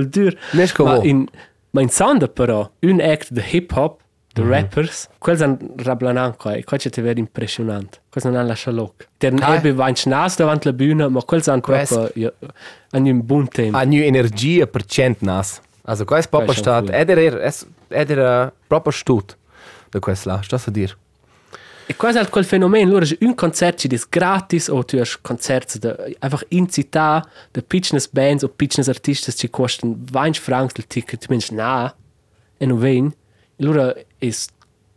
dur. 0.07 0.33
Nes 0.53 0.71
co 0.71 0.83
ma 0.85 0.95
vo. 0.95 1.03
in, 1.03 1.25
ma 1.71 1.81
in 1.81 1.89
sonda 1.89 2.27
però, 2.27 2.69
un 2.81 3.01
act 3.01 3.31
de 3.31 3.43
hip 3.51 3.71
hop, 3.75 3.99
de 4.33 4.41
Mhm. 4.43 4.49
rappers, 4.51 5.07
quels 5.19 5.41
han 5.41 5.57
rablanan 5.75 6.35
qua, 6.37 6.53
e 6.55 6.63
qua 6.63 6.77
c'è 6.77 6.89
te 6.89 7.01
ver 7.01 7.17
impressionant. 7.17 7.99
Quels 8.09 8.25
non 8.25 8.35
han 8.35 8.47
lascia 8.47 8.71
loc. 8.71 9.07
Der 9.17 9.33
Ah. 9.33 9.55
ebbe 9.55 9.73
va 9.73 9.87
in 9.89 9.95
schnas 9.95 10.35
davant 10.37 10.63
la 10.65 10.71
bühne, 10.71 11.09
ma 11.09 11.21
quels 11.21 11.47
han 11.47 11.59
proprio, 11.61 12.09
ja, 12.15 12.31
han 12.91 13.05
un 13.05 13.25
buon 13.25 13.47
tempo. 13.47 13.77
Ha 13.77 13.83
nu 13.85 14.01
energia 14.01 14.65
per 14.67 14.85
cent 14.85 15.21
nas. 15.21 15.59
Also, 15.83 16.05
proprio 16.05 16.51
è 16.51 16.55
stat. 16.55 16.85
cool. 16.85 16.93
Ed 16.93 17.09
er, 17.09 17.41
es, 17.41 17.65
ed 17.89 18.09
er 18.11 18.51
proprio 18.67 18.91
stut. 18.91 19.35
Da 19.89 19.99
questo 19.99 20.29
là, 20.29 20.41
sto 20.41 20.55
a 20.55 20.71
dir. 20.71 20.95
E 21.87 21.95
quasi 21.95 22.17
halt 22.17 22.29
quel 22.29 22.45
fenomeno, 22.45 22.91
lura 22.91 23.05
concert 23.35 23.77
ci 23.79 23.87
dis 23.89 24.05
gratis 24.07 24.69
o 24.69 24.83
tu 24.83 24.97
hast 24.97 25.19
concerts 25.21 25.77
de 25.79 26.15
einfach 26.21 26.43
in 26.49 26.69
città, 26.69 27.21
de 27.51 27.61
pitchnes 27.61 28.07
bands 28.07 28.43
o 28.43 28.47
pitchnes 28.47 28.87
artistas 28.87 29.35
ci 29.35 29.49
costan 29.49 29.95
20 30.11 30.39
francs 30.39 30.71
il 30.77 30.87
ticket, 30.87 31.19
tu 31.19 31.25
mens 31.29 31.49
na, 31.49 31.93
e 32.57 32.65
non 32.65 32.77
ven. 32.79 33.13
E 33.61 33.63
lura 33.63 33.93
is 34.19 34.47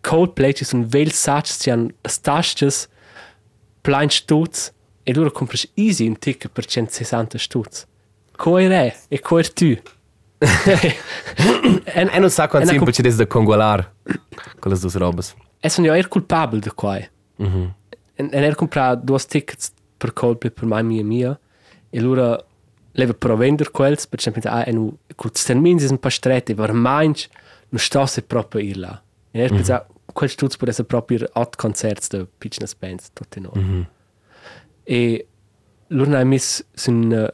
Coldplay 0.00 0.52
ci 0.52 0.64
sun 0.64 0.86
vel 0.88 1.10
satz 1.12 1.58
ci 1.60 1.70
han 1.70 1.92
stastes 2.08 2.88
plein 3.82 4.10
stutz 4.10 4.72
e 5.04 5.12
lura 5.12 5.30
compras 5.30 5.66
easy 5.74 6.06
un 6.06 6.16
ticket 6.16 6.50
per 6.52 6.64
160 6.64 7.38
stutz. 7.38 7.86
Coir 8.36 8.72
è 8.84 8.96
e 9.08 9.20
coir 9.20 9.52
tu. 9.52 9.76
en, 11.84 12.08
E 12.08 12.18
non 12.18 12.30
sa 12.30 12.48
quanto 12.48 12.68
e 12.68 12.72
na 12.72 12.78
semplice 12.78 13.02
è 13.02 13.14
da 13.14 13.26
congolar. 13.26 13.92
Quelle 14.58 14.78
due 14.78 14.90
robes. 14.94 15.34
E 15.60 15.68
sono 15.68 15.86
io 15.86 15.94
er 15.94 16.08
culpabile 16.08 16.60
da 16.60 16.72
qua. 16.72 16.98
Mhm. 17.36 17.74
En, 18.16 18.28
en 18.32 18.42
er 18.42 18.54
compra 18.54 18.94
due 18.94 19.18
tickets 19.18 19.72
per 19.98 20.12
Coldplay 20.12 20.50
per 20.50 20.64
mai 20.64 20.82
mia 20.82 21.04
mia 21.04 21.38
e 21.90 21.98
allora 21.98 22.42
leva 22.92 23.12
per 23.12 23.36
vender 23.36 23.70
quels 23.70 24.06
per 24.06 24.18
esempio 24.18 24.48
ah 24.50 24.64
en 24.66 24.96
col 25.16 25.30
termin 25.32 25.76
is 25.76 25.90
un 25.90 25.98
po' 25.98 26.10
stretti 26.10 26.54
per 26.54 26.72
mainz 26.72 27.28
non 27.74 27.80
sta 27.80 28.06
se 28.06 28.22
proprio 28.22 28.60
ir 28.62 28.76
là. 28.76 29.02
E 29.32 29.40
er 29.42 29.50
pensa 29.50 29.84
quel 30.14 30.30
stutz 30.30 30.56
per 30.56 30.68
essere 30.68 30.86
proprio 30.86 31.26
hot 31.34 31.56
concerts 31.56 32.08
de 32.08 32.26
pitchnes 32.38 32.74
bands 32.78 33.10
tutti 33.12 33.40
no. 33.40 33.50
Mhm. 33.54 33.86
E 34.84 35.26
allora 35.90 36.18
hai 36.18 36.24
mis 36.24 36.64
sun 36.74 37.10
uh, 37.12 37.28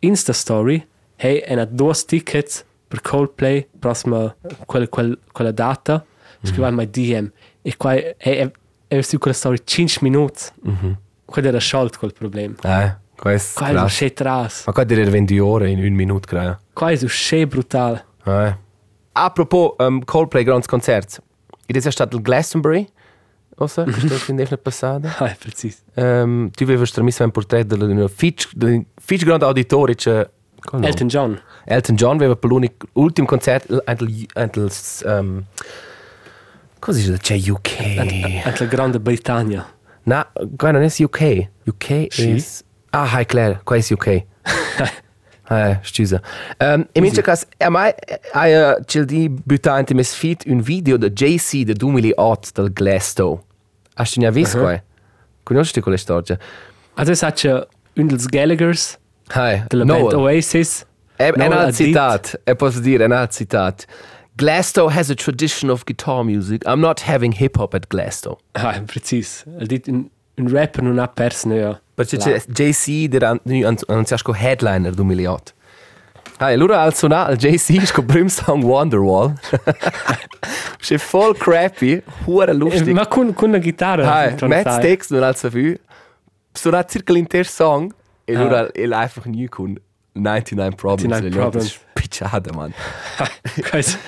Insta 0.00 0.32
story 0.32 0.86
hey 1.16 1.42
en 1.46 1.58
ha 1.58 1.64
due 1.64 1.92
tickets 2.06 2.64
per 2.88 3.00
Coldplay 3.00 3.66
prossima 3.78 4.34
quella, 4.66 4.86
quella, 4.88 5.16
quella 5.32 5.50
data 5.52 6.04
scriva 6.42 6.70
mm 6.70 6.78
-hmm. 6.78 6.84
DM 6.90 7.30
e 7.62 7.76
qua 7.76 7.94
è, 7.94 8.14
è, 8.18 8.50
è 8.88 9.00
su 9.00 9.18
quella 9.18 9.36
storia 9.36 9.60
5 9.64 9.98
minuti 10.08 10.42
Mhm. 10.62 10.98
quello 11.24 11.48
era 11.48 11.58
sciolto 11.58 11.98
quel 11.98 12.12
problema 12.12 12.54
Eh, 12.62 12.96
questo 13.16 13.58
qua 13.60 13.68
è 13.68 13.70
è 13.70 13.72
un 13.74 13.78
krass. 13.80 13.94
sche 13.94 14.12
tras 14.12 14.66
Ma 14.66 14.72
qua 14.72 14.84
dire 14.84 15.04
20 15.04 15.38
ore 15.38 15.70
in 15.70 15.78
un 15.82 15.92
minuto, 15.94 16.28
credo. 16.28 16.60
qua 16.72 16.90
è 16.90 16.98
un 17.00 17.08
sche 17.08 17.46
brutale 17.46 18.04
Eh. 18.24 18.56
Apropos 19.16 19.74
um, 19.78 20.00
Coldplay 20.04 20.44
Grands 20.44 20.66
Concerts. 20.66 21.20
Ed 21.66 21.76
è 21.76 21.90
stato 21.90 22.16
il 22.16 22.22
Glastonbury? 22.22 22.86
Ossa, 23.56 23.84
che 23.84 23.92
sto 23.92 24.14
fin 24.16 24.36
defna 24.36 24.56
passata. 24.56 25.14
ah 25.18 25.30
è 25.30 25.36
preciso 25.38 25.78
Um, 25.94 26.50
tu 26.50 26.64
avevi 26.64 26.84
trasmesso 26.90 27.22
un 27.22 27.30
portretto 27.30 27.76
del 27.76 28.10
Fitch, 28.12 28.50
del 28.52 28.84
Fitch 29.00 29.24
Grand 29.24 29.42
Auditori, 29.44 29.94
c'è... 29.94 30.28
come 30.60 30.82
no? 30.82 30.88
Elton 30.88 31.06
John 31.06 31.40
Elton 31.64 31.94
John 31.94 32.16
aveva 32.16 32.34
per 32.34 32.50
l'ultimo 32.50 33.26
concerto 33.28 33.80
antel 33.84 34.26
antel 34.34 34.68
um, 35.04 35.44
cosa 36.80 36.98
dice 36.98 37.16
c'è 37.18 37.36
UK 37.48 37.96
anche 38.44 38.64
la 38.64 38.64
Grande 38.66 38.98
Britannia 38.98 39.64
no 40.02 40.26
qua 40.56 40.72
non 40.72 40.82
è 40.82 40.92
UK 40.98 41.48
UK 41.66 42.06
Sì. 42.08 42.30
is 42.30 42.64
ah 42.90 43.08
hi 43.20 43.24
Claire 43.24 43.60
qua 43.62 43.76
è 43.76 43.84
UK 43.88 44.24
eh 45.50 45.78
scusa. 45.82 46.20
Um, 46.58 46.86
e 46.92 46.98
invece 46.98 47.22
cas 47.22 47.46
a 47.58 47.68
mai 47.68 47.92
hai 48.32 48.82
c'è 48.84 49.04
di 49.04 49.28
buttante 49.28 49.92
mes 49.94 50.14
fit 50.14 50.44
un 50.46 50.60
video 50.60 50.96
da 50.96 51.08
JC 51.08 51.64
del 51.64 51.76
2008 51.76 52.50
del 52.62 52.72
Glasto. 52.72 53.44
Hast 53.96 54.14
du 54.16 54.20
ne 54.22 54.30
visto 54.30 54.56
Mhm. 54.58 54.62
qua 54.64 54.82
conosci 55.42 55.80
quella 55.80 55.98
storia? 55.98 56.38
Sa 56.96 57.32
c'è 57.32 57.66
un 57.96 58.06
dels 58.06 58.26
Gallaghers 58.26 58.98
hi 59.34 59.62
della 59.68 59.84
band 59.84 60.12
Oasis. 60.14 60.86
È, 61.16 61.30
è 61.30 61.36
Noel 61.36 61.50
un 61.50 61.56
ha 61.56 61.60
altro 61.60 61.84
citat, 61.84 62.40
e 62.44 62.56
posso 62.56 62.80
dire, 62.80 63.04
è 63.04 63.06
un 63.06 63.12
altro 63.12 63.36
citat. 63.36 63.84
Glasto 64.36 64.88
has 64.88 65.10
a 65.10 65.14
tradition 65.14 65.70
of 65.70 65.84
guitar 65.84 66.24
music. 66.24 66.64
I'm 66.66 66.80
not 66.80 67.02
having 67.06 67.32
hip 67.38 67.56
hop 67.56 67.72
at 67.74 67.86
Glasto. 67.86 68.40
ah 68.52 68.72
è 68.72 68.82
preciso 68.82 69.44
ha 69.60 69.64
detto 69.64 69.90
un, 69.90 70.08
un 70.36 70.48
rapper 70.50 70.82
non 70.82 70.98
ha 70.98 71.06
perso 71.06 71.46
no 71.48 71.80
Perché 71.94 72.16
c'è 72.16 72.42
JC, 72.46 73.06
der 73.08 73.38
nu 73.44 73.64
annunciasco 73.86 74.34
headliner 74.34 74.92
2008. 74.92 75.52
Ah, 76.38 76.50
e 76.50 76.54
allora 76.54 76.80
al 76.82 76.94
suonare 76.94 77.30
al 77.32 77.36
JC 77.36 77.68
il 77.70 78.30
song 78.30 78.62
Wonderwall. 78.64 79.32
C'è 80.78 80.98
voll 81.10 81.36
crappy, 81.36 82.02
hure 82.24 82.52
lustig. 82.52 82.88
ma 82.94 83.06
con, 83.06 83.32
con 83.32 83.58
chitarra 83.60 84.12
Hai, 84.14 84.34
non 84.40 84.48
met 84.50 84.64
sai. 84.68 84.80
tekst 84.80 85.12
non 85.12 85.22
alza 85.22 85.48
vu. 85.48 85.72
Suonat 86.52 86.90
circa 86.90 87.12
l'intero 87.12 87.44
song. 87.44 87.92
E 88.24 88.34
Ah. 88.34 88.40
allora 88.40 88.70
è 88.72 88.82
einfach 88.90 89.26
new 89.26 89.46
con 89.48 89.74
99 90.12 90.74
Problems. 90.74 91.12
99 91.12 91.26
E 91.26 91.30
allora, 91.30 91.42
Problems. 91.50 91.64
das 91.64 91.74
ist 91.76 91.92
Picciata, 91.94 92.52
man. 92.54 92.72
Quasi- 93.70 93.98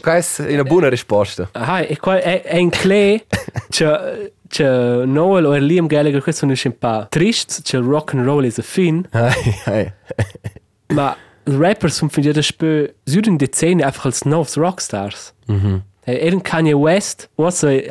Questa 0.00 0.46
è 0.46 0.52
una 0.54 0.64
buona 0.64 0.88
risposta. 0.88 1.48
Ah, 1.54 1.80
e 1.80 1.96
qua 1.98 2.20
è, 2.20 2.42
è 2.42 2.56
in 2.56 2.70
clay 2.70 3.24
c'è, 3.70 4.32
c'è 4.52 5.04
Noel 5.06 5.46
o 5.46 5.54
Liam 5.56 5.86
Gallagher 5.86 6.20
questo 6.22 6.44
non 6.44 6.54
è 6.54 6.66
un 6.66 6.76
po' 6.78 7.06
triste 7.08 7.62
c'è 7.62 7.78
il 7.78 7.84
rock 7.84 8.12
and 8.12 8.24
roll 8.26 8.44
is 8.44 8.58
a 8.58 8.62
fin 8.62 9.02
Hai, 9.10 9.54
hai. 9.64 9.92
ma 10.92 11.16
i 11.44 11.56
rapper 11.56 11.90
sono 11.90 12.10
finiti 12.10 12.32
da 12.34 12.42
spö 12.42 12.92
su 13.02 13.20
un 13.26 13.36
decennio 13.38 13.84
einfach 13.86 14.04
als 14.04 14.22
novs 14.24 14.56
rockstars 14.56 15.32
Mhm. 15.46 15.82
e 16.04 16.18
era 16.26 16.34
un 16.36 16.42
Kanye 16.42 16.72
West 16.74 17.30
also 17.36 17.66
è 17.68 17.86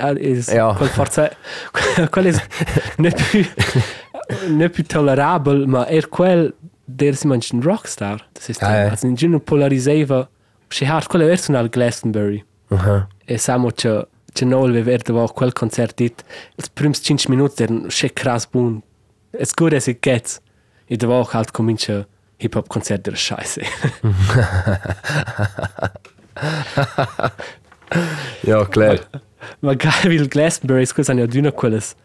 Ja. 0.53 0.73
quel 0.75 0.89
forza 0.89 1.31
quel 2.11 2.25
è 2.33 2.43
non 2.97 3.11
più 3.13 3.43
non 4.47 4.69
più 4.69 4.85
tollerabile 4.85 5.65
ma 5.65 5.87
er 5.87 6.09
quel 6.09 6.53
der 6.85 7.15
si 7.15 7.25
mangia 7.27 7.55
un 7.55 7.61
rockstar 7.63 8.23
das 8.33 8.49
ist 8.49 8.61
Ah, 8.61 8.83
ja. 8.83 8.89
also 8.91 9.07
in 9.07 9.15
giro 9.15 9.39
polariseva 9.39 10.29
si 10.69 10.85
hart 10.85 11.07
quella 11.09 11.25
verso 11.25 11.51
al 11.57 11.69
Glastonbury 11.69 12.43
Aha. 12.69 13.07
e 13.25 13.37
samo 13.37 13.69
che 13.73 14.07
che 14.33 14.45
Noel 14.45 14.69
aveva 14.71 14.91
erdo 14.91 15.27
quel 15.27 15.53
concert 15.53 15.95
dit. 15.95 16.23
Els 16.55 16.69
prims 16.69 17.01
5 17.03 17.29
minuti 17.29 17.63
erano 17.63 17.89
sche 17.89 18.13
krass 18.13 18.47
bun 18.47 18.81
as 19.39 19.53
good 19.53 19.73
as 19.73 19.87
it 19.87 19.99
gets. 20.01 20.39
E 20.87 20.97
da 20.97 21.07
auch 21.07 21.33
halt 21.33 21.51
comincia 21.51 22.05
hip 22.37 22.55
hop 22.55 22.67
concert 22.67 23.05
der 23.05 23.15
scheiße. 23.15 23.61
Ja, 28.43 28.65
klar. 28.65 28.99
Magari 29.59 30.15
il 30.15 30.27
Glastonbury, 30.27 30.85
scusa, 30.85 31.11
hanno 31.11 31.25
d'una 31.27 31.51
quelles, 31.51 31.95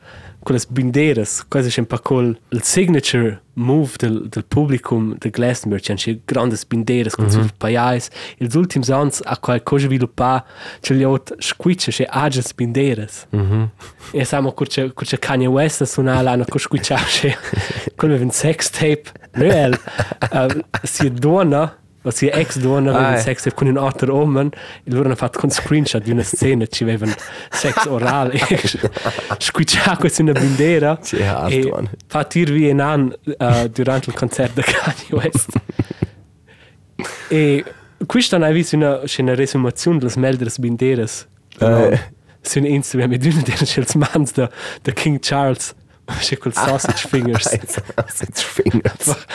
quelles 0.46 0.66
banderas, 0.66 1.44
quasi 1.48 1.70
c'è 1.70 1.80
un 1.80 1.87
po' 1.87 1.98
col 1.98 2.38
il 2.50 2.62
signature 2.62 3.42
move 3.54 3.94
del, 3.98 4.28
del 4.28 4.44
publicum 4.44 5.16
del 5.18 5.32
Glastonbury, 5.32 5.82
c'è 5.82 5.92
un 6.09 6.20
grandes 6.24 6.64
banderas 6.64 7.14
con 7.16 7.24
mm 7.24 7.28
-hmm. 7.28 7.32
sul 7.32 7.50
paiais. 7.59 8.11
Ils 8.38 8.54
ultims 8.54 8.88
ans 8.90 9.20
a 9.24 9.37
qual 9.38 9.62
cosa 9.62 9.87
sviluppa, 9.87 10.44
c'è 10.80 10.94
gli 10.94 11.02
ot 11.02 11.35
squicce, 11.38 11.90
c'è 11.90 12.06
ages 12.09 12.54
banderas. 12.54 13.26
Mm 13.35 13.40
-hmm. 13.40 13.68
E 14.12 14.24
siamo 14.24 14.52
curce 14.52 14.92
curce 14.92 15.18
Kanye 15.18 15.48
West 15.48 15.80
a 15.80 15.85
suonare 15.85 16.28
hanno 16.28 16.44
co 16.48 16.59
squiccia, 16.59 16.96
c'è 16.96 17.37
quello 17.96 18.14
un 18.14 18.30
sex 18.30 18.70
tape. 18.70 19.04
Noel, 19.32 19.78
uh, 20.32 20.61
si 20.82 21.11
donna 21.11 21.76
la 22.07 22.12
sia 22.12 22.31
ex 22.35 22.59
donna 22.59 22.95
aveva 22.95 23.19
sex 23.19 23.53
con 23.53 23.66
un 23.66 23.77
altro 23.77 24.14
uomo 24.14 24.40
e 24.40 24.51
loro 24.85 25.07
hanno 25.07 25.16
fatto 25.16 25.40
con 25.40 25.51
screenshot 25.51 26.01
di 26.01 26.12
una 26.12 26.23
scena 26.23 26.64
ci 26.66 26.85
avevano 26.85 27.12
sex 27.51 27.87
orale 27.87 28.38
squicciava 29.38 29.97
questa 29.97 30.23
una 30.23 30.33
alto, 31.27 31.49
e 31.49 31.69
man. 31.69 31.90
fa 32.07 32.23
tirvi 32.23 32.69
in 32.69 32.81
an 32.81 33.12
uh, 33.25 33.66
durante 33.66 34.11
il 34.11 34.16
concerto 34.16 34.61
di 34.61 34.73
Kanye 34.73 35.25
West. 35.25 35.51
E 37.29 37.64
questa 38.07 38.37
visto 38.53 38.77
una, 38.77 39.01
una 39.19 39.35
resumazione 39.35 39.99
delle 39.99 40.12
meldere 40.16 40.53
banderas 40.57 41.27
Eh. 41.59 42.01
su 42.40 42.59
Instagram 42.61 43.12
e 43.14 43.19
una 43.21 43.42
delle 43.42 43.87
mans 43.97 44.33
da 44.33 44.92
King 44.92 45.19
Charles 45.21 45.75
c'è 46.21 46.38
quel 46.38 46.55
sausage 46.57 47.09
fingers 47.09 47.45
Sausage 47.49 48.42
fingers. 48.42 49.27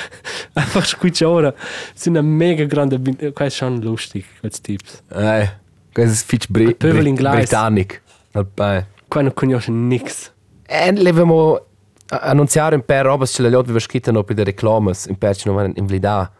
Einfach 0.54 0.86
squiccia 0.86 1.28
ora. 1.30 1.54
Sind 1.94 2.18
eine 2.18 2.28
mega 2.28 2.66
grande 2.66 2.98
Bin- 3.00 3.32
Qua 3.34 3.46
è 3.46 3.50
schon 3.50 3.80
lustig, 3.82 4.26
questi 4.40 4.78
tips. 4.78 5.04
Eh, 5.14 5.50
questo 5.92 6.12
è 6.14 6.26
fitch 6.26 6.48
bri 6.50 6.74
Pöbel 6.76 7.00
bri 7.00 7.10
in 7.10 7.16
Gleis. 7.16 7.36
britannic. 7.36 8.02
Alpine. 8.34 8.88
Qua 9.08 9.22
non 9.22 9.34
conosce 9.34 9.72
nix. 9.72 10.32
E 10.66 10.92
levamo 10.94 11.66
annunziare 12.08 12.76
un 12.76 12.84
per 12.86 13.06
robas 13.06 13.34
che 13.36 13.42
le 13.42 13.50
lot 13.50 13.64
aveva 13.66 13.80
scritto 13.80 14.12
no 14.12 14.24
per 14.24 14.36
le 14.38 14.44
reclames 14.46 15.06
in 15.06 15.18
per 15.18 15.36
non 15.46 15.56
waren 15.56 15.72
in 15.76 15.86
Vlida. 15.86 16.32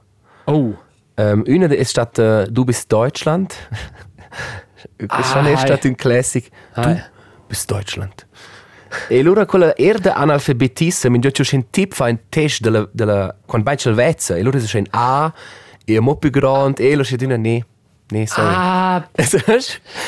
Oh, 0.46 0.84
Um, 1.16 1.44
una 1.46 1.68
è 1.68 1.84
stata 1.84 2.46
Du 2.48 2.64
bist 2.64 2.88
Deutschland. 2.88 3.52
Questa 4.96 5.40
Ah, 5.40 5.46
è 5.48 5.52
hi. 5.54 5.58
stata 5.58 5.88
un 5.88 5.96
classic. 5.96 6.50
Du 6.74 6.82
Hi. 6.82 7.02
bist 7.48 7.70
Deutschland. 7.72 8.28
E 9.08 9.20
allora 9.20 9.46
quella 9.46 9.76
erda 9.76 10.16
analfabetissa, 10.16 11.10
mi 11.10 11.20
dice 11.20 11.56
un 11.56 11.70
tip 11.70 11.94
fa 11.94 12.06
un 12.06 12.20
test 12.30 12.62
della 12.62 12.88
della 12.92 13.36
vai 13.46 13.78
il 13.84 13.94
vezza, 13.94 14.36
e 14.36 14.40
allora 14.40 14.60
c'è 14.60 14.80
un 14.80 14.88
A 14.92 15.34
e 15.86 16.00
po' 16.00 16.16
più 16.18 16.30
grande 16.30 16.90
e 16.90 16.96
lo 16.96 17.04
c'è 17.04 17.18
una 17.22 17.38
ne. 17.38 17.66
Ne, 18.10 18.28
sorry. 18.28 18.54
ah, 18.54 19.08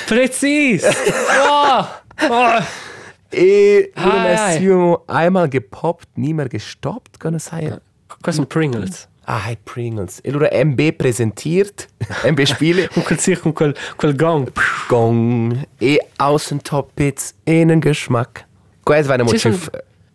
precis. 0.06 0.84
oh, 1.50 1.88
oh. 2.30 2.64
E 3.30 3.92
allora 3.96 4.52
hi. 4.52 4.58
siamo 4.60 5.04
einmal 5.08 5.48
gepoppt, 5.48 6.08
nie 6.16 6.34
mehr 6.34 6.48
gestoppt, 6.48 7.18
kann 7.18 7.34
es 7.34 7.46
sein. 7.46 7.80
Qua 8.22 8.32
sono 8.32 8.46
Pringles. 8.46 9.08
Ah, 9.26 9.40
hey, 9.48 9.58
Pringles. 9.64 10.20
E 10.22 10.30
allora 10.30 10.50
MB 10.52 10.92
präsentiert, 10.92 11.88
MB 12.30 12.42
Spiele, 12.44 12.90
Con 12.90 13.04
quel 13.04 13.20
sich, 13.20 13.40
con 13.40 13.54
quel, 13.54 13.76
quel 13.96 14.16
gong. 14.16 14.52
Gong, 14.88 15.68
e 15.80 16.00
Außentoppits, 16.18 17.34
Innengeschmack. 17.46 18.46
Questo 18.46 18.52
va 18.52 18.53
Ci 19.24 19.30
molto 19.32 19.40
sono- 19.40 19.56
schiff. 19.56 19.70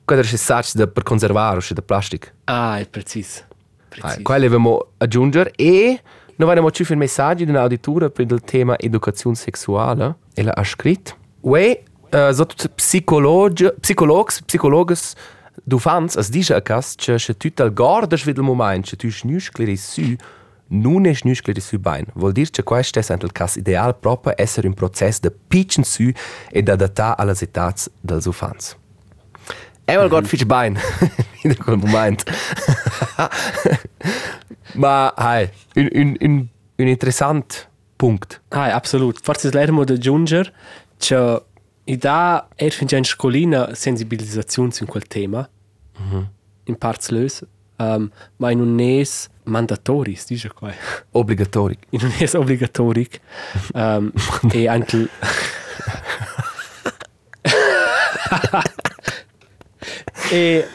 Questo 0.05 0.27
è 0.27 0.33
il 0.33 0.39
sac 0.39 0.73
da 0.75 0.87
per 0.87 1.03
conservare, 1.03 1.61
da. 1.75 2.33
Ah, 2.45 2.79
è 2.79 2.87
precis. 2.87 3.45
Ah, 3.49 3.55
Precis. 3.89 4.23
Qua 4.23 4.39
dobbiamo 4.39 4.89
aggiungere 4.99 5.53
e 5.57 6.01
noi 6.37 6.49
abbiamo 6.49 6.69
ricevuto 6.69 6.93
un 6.93 6.99
messaggio 7.01 7.45
di 7.45 7.51
un'auditura 7.51 8.11
per 8.11 8.31
il 8.31 8.41
tema 8.43 8.79
educazione 8.79 9.35
sessuale 9.37 10.17
e 10.35 10.43
l'ha 10.43 10.63
scritto. 10.65 11.17
Uè, 11.41 11.83
uh, 12.11 12.33
sotto 12.33 12.55
psicologi, 12.75 13.69
psicologs, 13.81 14.43
psicologs 14.45 15.15
du 15.65 15.79
fans 15.79 16.17
as 16.17 16.31
dice 16.31 16.55
a 16.55 16.63
cas 16.63 16.95
che 16.95 17.17
che 17.17 17.37
tut 17.37 17.61
al 17.61 17.73
gordas 17.73 18.25
vid 18.25 18.37
il 18.39 18.43
moment 18.45 18.87
che 18.87 18.97
tu 18.97 19.11
schnüschleri 19.11 19.77
su 19.77 20.15
non 20.69 21.07
è 21.07 21.15
schnüschleri 21.15 21.61
su 21.61 21.79
bain. 21.79 22.05
Vuol 22.15 22.33
dire 22.33 22.51
che 22.51 22.63
questo 22.63 22.99
è 22.99 23.05
il 23.21 23.33
cas 23.33 23.57
ideal 23.57 23.97
proprio 23.97 24.35
essere 24.37 24.67
un 24.67 24.75
processo 24.75 25.21
de 25.23 25.31
pitchen 25.31 25.85
su 25.85 26.11
e 26.51 26.63
da 26.63 26.73
adattare 26.73 27.15
alle 27.19 27.35
età 27.39 27.73
dels 28.01 28.25
ufans. 28.27 28.77
Einmal 29.85 30.09
Gott 30.09 30.27
fitch 30.27 30.45
Bein 30.45 30.79
in 31.43 31.57
quel 31.57 31.79
moment. 31.79 32.23
Ma 34.75 35.15
hai, 35.17 35.51
un, 35.77 35.89
un, 35.93 36.17
un, 36.21 36.47
un 36.77 36.87
interessant 36.87 37.69
punkt. 37.97 38.43
Ah, 38.49 38.75
absolut. 38.75 39.19
Forse 39.23 39.51
lermo 39.51 39.85
da 39.85 39.95
aggiungere 39.95 40.53
che 40.99 41.43
i 41.85 41.97
da 41.97 42.49
er 42.55 42.73
fin 42.73 42.87
già 42.87 42.99
in 42.99 43.05
scolina 43.05 43.75
sensibilizzazione 43.75 44.73
su 44.73 44.85
quel 44.85 45.07
tema. 45.07 45.49
In 46.65 46.77
parts 46.77 47.09
lös. 47.09 47.43
Um, 47.79 48.11
ma 48.37 48.51
in 48.51 48.61
un 48.61 48.79
es 48.81 49.29
mandatori, 49.45 50.17
si 50.17 50.35
dice 50.35 50.53
qua. 50.53 50.73
Obligatorisch. 51.13 51.81
in 51.91 52.01
un 52.03 52.13
es 52.19 52.35
obligatoric. 52.35 53.21
Um, 53.75 54.13
e 54.53 54.69
anche 54.69 55.09
e 60.31 60.67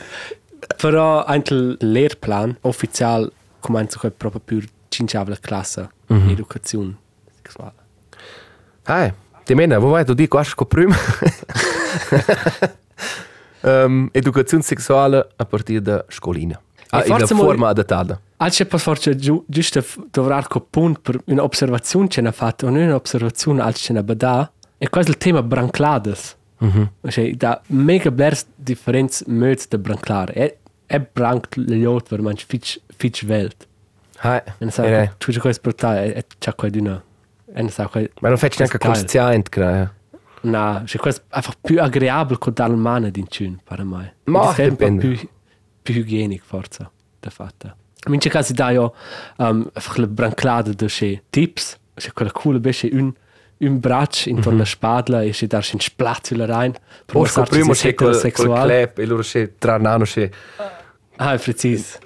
però 0.77 1.23
anche 1.23 1.53
il 1.53 1.77
lehrplan 1.79 2.57
ufficial 2.61 3.31
comincia 3.59 3.99
con 3.99 4.13
proprio 4.17 4.41
più 4.43 4.61
cinciava 4.89 5.35
classe 5.37 5.89
educazione 6.07 6.97
sessuale. 7.41 7.73
Hai, 8.83 9.13
ti 9.45 9.53
mena, 9.53 9.79
wo 9.79 9.89
vai 9.89 10.03
du 10.03 10.13
di 10.13 10.27
quasi 10.27 10.55
co 10.55 10.65
prima? 10.65 10.95
um, 13.61 14.09
educazione 14.11 14.63
sexuale 14.63 15.27
a 15.35 15.45
partire 15.45 15.81
da 15.81 16.05
scolina. 16.09 16.59
Ah, 16.93 17.03
in 17.05 17.17
la 17.17 17.25
forma 17.25 17.69
adattata. 17.69 18.19
Alce 18.37 18.65
pas 18.65 18.81
forse 18.81 19.15
giu, 19.15 19.43
giusto 19.47 19.83
dovrar 20.11 20.47
co 20.47 20.61
punt 20.61 20.99
per 21.01 21.19
un'osservazione 21.25 22.07
che 22.07 22.21
ne 22.21 22.31
fatto, 22.31 22.69
non 22.69 22.83
un'osservazione 22.83 23.61
alce 23.61 23.85
ce 23.85 23.93
ne 23.93 24.03
bada, 24.03 24.51
e 24.77 24.89
quasi 24.89 25.09
il 25.09 25.17
tema 25.17 25.41
branclades. 25.41 26.35
Mhm. 26.59 26.91
Cioè, 27.09 27.35
da 27.35 27.61
mega 27.67 28.11
blers 28.11 28.45
differenz 28.55 29.23
möts 29.25 29.67
de 29.67 29.79
branclare. 29.79 30.33
E, 30.33 30.57
e 30.85 30.99
branct 30.99 31.59
gli 31.59 31.83
ot 31.83 32.07
per 32.07 32.21
manch 32.21 32.45
fitch, 32.45 32.79
fitch 32.95 33.23
welt. 33.23 33.67
Hai, 34.19 34.41
E 34.59 34.65
ne 34.65 34.71
sa, 34.71 34.85
eh, 34.85 35.11
tu 35.17 35.31
c'è 35.31 35.39
questo 35.39 35.61
portare, 35.61 36.13
e 36.13 36.25
c'è 36.37 36.53
qua 36.53 36.69
di 36.69 36.77
una. 36.77 37.01
E 37.53 37.69
sa, 37.69 37.87
qua, 37.87 38.01
ma 38.21 38.27
non 38.29 38.37
faccio 38.37 38.57
neanche 38.59 38.77
consciente, 38.77 39.49
credo. 39.49 39.93
na, 40.41 40.83
c'è 40.85 40.99
questo 40.99 41.23
einfach 41.29 41.57
più 41.59 41.81
agreabile 41.81 42.37
con 42.37 42.53
dal 42.53 42.77
mane 42.77 43.09
din 43.09 43.25
cun, 43.27 43.59
per 43.63 43.83
me. 43.83 44.15
Ma, 44.25 44.53
dipende. 44.55 45.29
Più, 45.83 45.93
hygienico, 45.93 46.45
forse, 46.47 46.89
da 47.19 47.29
fatta. 47.29 47.75
In 48.09 48.19
ce 48.19 48.29
casi 48.29 48.53
da 48.53 48.71
io, 48.71 48.93
um, 49.37 49.69
le 49.95 50.07
branclade 50.07 50.73
de 50.73 50.87
che 50.87 51.23
tips, 51.29 51.77
c'è 51.93 52.11
quella 52.11 52.31
cool, 52.31 52.59
besce 52.59 52.89
un, 52.91 53.13
un 53.57 53.79
braccio 53.79 54.29
intorno 54.29 54.57
alla 54.57 54.65
spadla 54.65 55.21
e 55.21 55.29
c'è 55.29 55.47
darci 55.47 55.75
un 55.75 55.81
splatula 55.81 56.45
rein. 56.45 56.71
per 56.71 56.81
Osco 57.15 57.19
mostrarci 57.19 57.53
primo 57.53 57.73
se 57.73 57.89
c'è 57.89 57.93
quel, 57.93 58.19
quel 58.19 58.47
clap 58.47 58.97
e 58.97 59.05
loro 59.05 59.21
c'è 59.21 59.51
tra 59.57 59.77
nano 59.77 60.03
c'è 60.03 60.29
Ah, 61.17 61.33
è 61.33 61.39
preciso. 61.39 61.99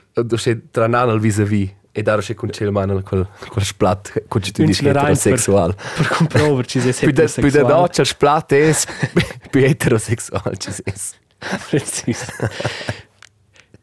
Un 4.62 4.68
dici 4.68 4.84
ce 4.84 4.92
l'hai 4.92 4.94
per- 4.94 5.12
heterosexual. 5.14 5.76
Per 5.96 6.08
comproverci 6.08 6.80
se 6.80 6.92
Più 7.06 7.12
da 7.12 7.26
più 7.26 7.50
da 7.50 7.64
doccia 7.64 8.02
il 8.02 8.08
splat 8.08 8.54
è 8.54 8.72
più 9.50 9.64
heterosexual 9.64 10.58
ci 10.58 10.72
sei. 10.72 10.94
Precis. 11.70 12.26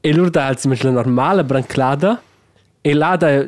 E 0.06 0.12
loro 0.12 0.28
da 0.28 0.48
alzi 0.48 0.68
la 0.82 0.90
normale 0.90 1.44
branclada 1.44 2.22
e 2.82 2.92
là 2.92 3.16
da 3.16 3.46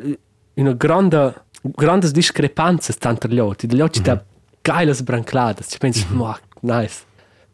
una 0.55 0.73
grande 0.73 1.35
grandes 1.61 2.11
discrepanze 2.11 2.93
tanto 2.93 3.27
gli 3.27 3.37
occhi 3.37 3.67
gli 3.67 3.79
occhi 3.79 4.01
da 4.01 4.23
geiles 4.63 5.03
brancladas. 5.03 5.67
Ci 5.69 5.77
pensi 5.77 6.03
ma 6.09 6.35
nice. 6.61 7.05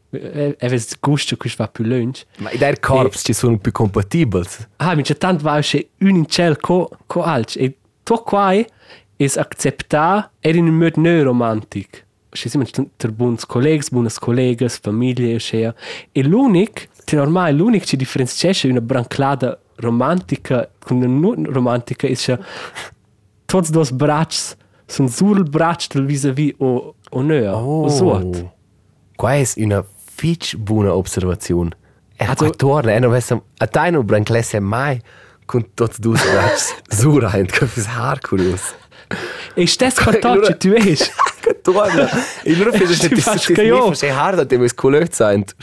E 0.09 0.55
e 0.57 0.67
ves 0.69 0.97
gusto 1.01 1.35
che 1.35 1.51
va 1.57 1.67
più 1.67 1.83
lunch. 1.83 2.23
Ma 2.37 2.49
i 2.51 2.57
der 2.57 2.79
corps 2.79 3.19
ci 3.21 3.33
sono 3.33 3.57
più 3.57 3.73
compatibili. 3.73 4.47
ah 4.77 4.95
mi 4.95 5.01
c'è 5.01 5.17
tanto 5.17 5.43
va 5.43 5.59
che 5.59 5.89
un 5.99 6.15
in 6.15 6.25
ciel 6.25 6.55
co 6.61 6.89
co 7.05 7.23
alc 7.23 7.57
e 7.57 7.75
to 8.03 8.23
qua 8.23 8.53
is 9.17 9.35
acceptar 9.35 10.31
er 10.39 10.55
in 10.55 10.67
un 10.67 10.77
mod 10.77 10.95
neuromantic. 10.95 12.05
Ci 12.29 12.47
siamo 12.47 12.65
ter 12.95 13.11
buons 13.11 13.45
collegs 13.45 13.89
buonas 13.89 14.17
collegas 14.17 14.79
famiglie 14.79 15.35
e 15.35 15.73
e 16.13 16.23
l'unic 16.23 16.87
che 17.03 17.15
normale 17.15 17.51
l'unic 17.51 17.83
ci 17.83 17.95
differenziesce 17.95 18.67
una 18.67 18.81
branclada 18.81 19.59
romantica 19.77 20.69
con 20.79 20.97
una 20.97 21.07
non 21.07 21.45
romantica 21.51 22.07
is 22.07 22.23
che 22.25 22.39
tots 23.45 23.69
dos 23.69 23.91
bracci 23.91 24.55
sono 24.85 25.07
sul 25.07 25.43
braccio 25.49 25.87
del 25.93 26.05
vis-à-vis 26.05 26.53
o 26.59 26.95
o 27.09 27.21
neo 27.21 27.53
o 27.55 27.89
suot 27.89 28.51
Qua 29.15 29.35
è 29.35 29.45
una 29.57 29.85
fitch 30.15 30.55
buona 30.57 30.93
osservazione. 30.95 31.69
E 32.15 32.25
Also- 32.25 32.45
also, 32.45 32.55
torna, 32.57 32.93
e 32.93 32.99
non 32.99 33.11
vessam, 33.11 33.41
a 33.57 33.67
te 33.67 33.89
non 33.91 34.03
branclesse 34.05 34.59
mai 34.59 34.99
con 35.45 35.73
tutti 35.73 35.99
due 35.99 36.17
bracci. 36.17 36.73
Sura, 36.89 37.31
e 37.33 37.45
che 37.45 37.67
fis 37.67 37.85
har 37.85 38.19
curios. 38.19 38.73
E 39.55 39.67
stes 39.67 39.93
cartoccio 39.93 40.57
tu 40.57 40.73
es. 40.73 41.11
Che 41.41 41.61
torna. 41.61 42.09
E 42.43 42.55
loro 42.55 42.71
fece 42.71 42.95
se 42.95 43.09
ti 43.09 43.21
faccio 43.21 43.53
che 43.53 43.63
io. 43.63 43.93
sei 43.93 44.09
hard 44.09 44.47
te 44.47 44.55
vuoi 44.55 44.69
scolezza 44.69 45.31
ent. 45.31 45.55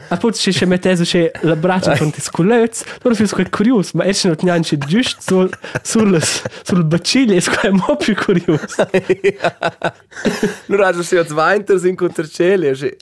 Sì. 0.00 0.14
Appunto 0.14 0.36
se 0.36 0.52
se 0.52 0.66
mettese 0.66 1.04
se 1.04 1.30
la 1.42 1.56
braccia 1.56 1.96
con 1.96 2.10
te 2.10 2.20
sculets, 2.20 2.84
loro 3.02 3.14
fis 3.14 3.32
quel 3.32 3.48
curios, 3.48 3.92
ma 3.92 4.04
esce 4.04 4.28
not 4.28 4.42
neanche 4.42 4.76
giust 4.78 5.20
sul 5.20 5.48
sul 5.82 6.20
sul 6.64 6.84
bacille, 6.84 7.36
es 7.36 7.48
quel 7.48 7.72
mo 7.72 7.96
più 7.96 8.14
curios. 8.14 8.76
Loro 10.66 10.84
hanno 10.84 11.02
se 11.02 11.24
zwei 11.26 11.56
inter 11.56 11.84
in 11.84 11.94
contracelle, 11.96 12.74
sì. 12.74 12.96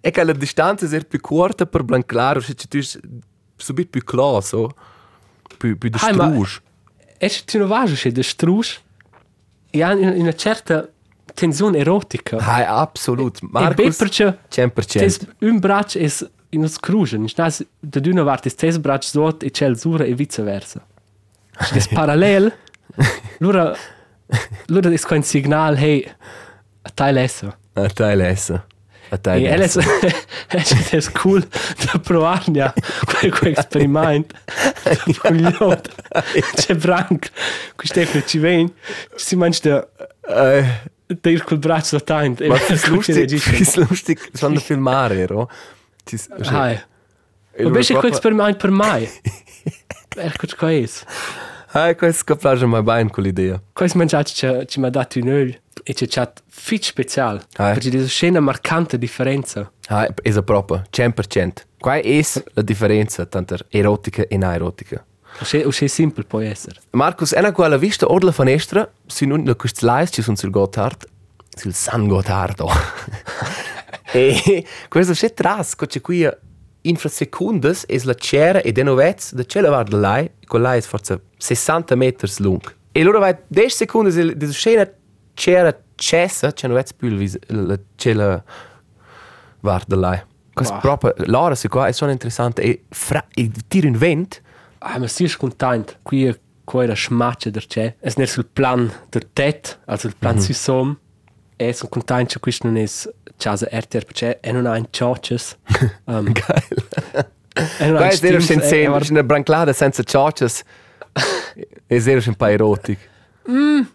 E 0.00 0.10
che 0.10 0.24
la 0.24 0.32
distanza 0.32 0.86
è 0.86 1.04
più 1.04 1.20
corta 1.20 1.66
per 1.66 1.82
blanclare, 1.82 2.40
se 2.40 2.54
tu 2.54 2.80
subito 3.56 3.90
più 3.90 4.04
claro, 4.04 4.40
so. 4.40 4.74
Più 5.56 5.76
più 5.76 5.90
Hai, 6.00 6.14
ma- 6.14 6.28
distruge. 6.28 6.60
Esce 7.18 7.42
tu 7.44 7.58
no 7.58 7.66
vaso 7.66 7.96
se 7.96 8.12
de 8.12 8.22
strus. 8.22 8.80
E 9.72 9.82
ha 9.82 9.92
in 9.92 10.20
una 10.20 10.34
certa 10.34 10.88
tensione 11.34 11.78
erotica. 11.78 12.36
Hai 12.36 12.64
absolut. 12.64 13.38
E 13.42 13.48
Marcus 13.50 13.96
perché 13.96 14.38
100%. 14.48 14.72
tes 14.98 15.18
un 15.40 15.58
braccio 15.58 15.98
es 16.00 16.28
in 16.50 16.68
crugen, 16.80 17.28
stas 17.28 17.64
da 17.78 18.00
d'una 18.00 18.22
vart 18.22 18.46
es 18.46 18.54
tes 18.54 18.78
braccio 18.78 19.10
sot 19.10 19.42
e 19.42 19.50
cel 19.50 19.78
sura 19.78 20.04
e 20.04 20.14
viceversa. 20.14 20.80
Es 21.74 21.88
parallel. 21.88 22.52
Lura 23.38 23.76
lura 24.68 24.90
es 24.90 25.06
kein 25.06 25.22
signal 25.22 25.78
hey 25.78 26.04
a 26.86 26.90
teil 26.90 27.18
essa. 27.18 27.56
A 27.74 27.88
te 27.88 28.14
lessa. 28.16 28.64
A 29.10 29.16
te 29.18 29.30
E 29.30 29.46
elles 29.46 29.76
es 29.76 30.92
es 30.92 31.08
cool 31.10 31.42
da 31.84 31.98
provarnia 31.98 32.72
quel 33.06 33.32
quel 33.32 33.52
experiment. 33.52 34.32
Cogliot. 35.22 35.90
C'è 36.54 36.74
branc. 36.74 37.30
Qui 37.76 37.88
Stefano 37.88 38.24
ci 38.24 38.38
ven. 38.38 38.72
Si 39.16 39.36
mangia 39.36 39.86
da 40.26 40.64
da 41.22 41.30
ir 41.30 41.42
col 41.44 41.58
braccio 41.58 41.98
da 41.98 42.04
tain. 42.04 42.36
Ma 42.48 42.58
es 42.68 42.86
lustig, 42.86 43.32
es 43.60 43.76
lustig, 43.76 44.20
schon 44.38 44.54
der 44.54 44.62
filmare, 44.62 45.20
ero. 45.22 45.48
Tis, 46.04 46.28
Hai. 46.50 46.78
Ma 47.58 47.70
besce 47.70 47.94
quel 47.94 48.12
experiment 48.12 48.56
per 48.56 48.70
mai. 48.70 49.08
Ecco 50.16 50.46
qua 50.56 50.72
es. 50.72 51.04
Hai, 51.72 51.94
questo 51.94 52.24
caplaggio 52.24 52.66
mai 52.66 52.82
bene 52.82 53.10
con 53.10 53.22
l'idea. 53.22 53.60
Quais 53.72 53.94
mangiati 53.94 54.32
ci, 54.34 54.46
ci 54.66 54.80
mi 54.80 54.86
ha 54.86 54.90
dato 54.90 55.20
un 55.20 55.28
öl 55.28 55.56
e 55.84 55.94
ci 55.94 56.04
ha 56.04 56.06
chat 56.08 56.42
fit 56.48 56.82
special. 56.82 57.40
Ah. 57.56 57.72
Perché 57.72 57.90
c'è 57.90 58.06
scena 58.06 58.40
marcante 58.40 58.98
differenza. 58.98 59.70
Hai, 59.86 60.08
es 60.22 60.36
a 60.36 60.42
proprio, 60.42 60.82
100%. 60.90 61.64
Qua 61.78 61.98
es 61.98 62.42
la 62.54 62.62
differenza 62.62 63.24
tanto 63.26 63.56
erotica 63.68 64.26
e 64.26 64.36
aerotica. 64.36 65.04
O 65.38 65.44
se, 65.46 65.64
o 65.64 65.70
se 65.70 65.86
simple 65.88 66.24
può 66.24 66.40
essere. 66.40 66.80
Marcus, 66.90 67.32
ena 67.32 67.52
quella 67.52 67.76
vista 67.78 68.06
od 68.10 68.22
la 68.24 68.32
finestra, 68.32 68.90
si 69.06 69.26
nun 69.26 69.44
la 69.44 69.54
quest 69.54 69.82
lais 69.82 70.10
ci 70.12 70.22
sun 70.22 70.36
sul 70.36 70.50
Gotthard, 70.50 71.06
sul 71.56 71.72
San 71.72 72.08
Gottardo. 72.08 72.68
e 74.12 74.64
questo 74.88 75.12
c'è 75.12 75.32
tras, 75.32 75.74
co 75.76 75.86
c'è 75.86 76.00
qui 76.00 76.28
infrasekundes 76.82 77.84
es 77.88 78.04
la 78.04 78.14
cera 78.14 78.60
e 78.62 78.72
denovez 78.72 79.34
da 79.34 79.44
cella 79.44 79.68
var 79.70 79.84
de 79.88 79.96
lai, 79.96 80.30
con 80.46 80.62
lai 80.62 80.78
es 80.78 80.86
forza 80.86 81.20
60 81.38 81.94
meters 81.96 82.38
lung. 82.38 82.60
E 82.92 83.02
loro 83.02 83.18
vai 83.20 83.36
10 83.48 83.74
sekundes 83.74 84.16
e 84.16 84.34
de 84.34 84.52
scena 84.52 84.88
cera 85.34 85.74
cessa, 85.94 86.52
c'è 86.52 86.66
novez 86.68 86.92
più 86.94 87.10
vis- 87.10 87.38
la 87.48 87.78
cella 87.96 88.42
var 89.60 89.84
de 89.86 89.96
lai. 89.96 90.22
Questo 90.52 90.72
Wow. 90.74 90.82
proprio, 90.82 91.14
l'ora 91.26 91.54
si 91.54 91.68
qua 91.68 91.86
è 91.86 91.92
sono 91.92 92.10
interessante 92.10 92.62
e 92.62 92.84
fra, 92.90 93.24
e 93.34 93.50
tira 93.68 93.86
in 93.86 93.96
vent, 93.96 94.42
Ah, 94.80 94.98
ma 94.98 95.06
si 95.06 95.24
è 95.24 95.28
content. 95.36 95.98
Qui 96.02 96.26
è 96.26 96.38
qua 96.64 96.82
era 96.84 96.94
schmatche 96.94 97.50
der 97.50 97.66
c'è. 97.66 97.94
Es 98.00 98.16
ne 98.16 98.26
sul 98.26 98.46
plan 98.46 98.90
der 99.10 99.24
tet, 99.32 99.78
also 99.86 100.06
il 100.06 100.14
plan 100.18 100.34
mm 100.34 100.38
-hmm. 100.38 100.44
si 100.44 100.54
som. 100.54 100.98
E 101.56 101.72
sono 101.72 101.90
content 101.90 102.32
che 102.32 102.40
questo 102.40 102.66
non 102.66 102.76
è 102.76 102.86
casa 103.36 103.68
RTR, 103.70 104.04
perché 104.04 104.40
è 104.40 104.52
non 104.52 104.66
ha 104.66 104.76
in 104.76 104.86
churches. 104.90 105.56
Um, 106.04 106.32
geil. 106.32 106.88
è 107.78 107.86
non 107.86 107.96
ha 107.96 107.98
Guys, 107.98 108.22
era 108.22 108.34
in 108.36 108.42
sen 108.42 108.60
Steams, 108.60 108.72
e- 108.72 108.82
e 108.82 109.04
sen, 109.04 109.10
una 109.10 109.22
branclada 109.22 109.72
senza 109.72 110.02
cioccias. 110.02 110.62
E 111.86 111.96
era 111.96 112.22
un 112.26 112.34
po' 112.36 112.46
erotic. 112.46 112.98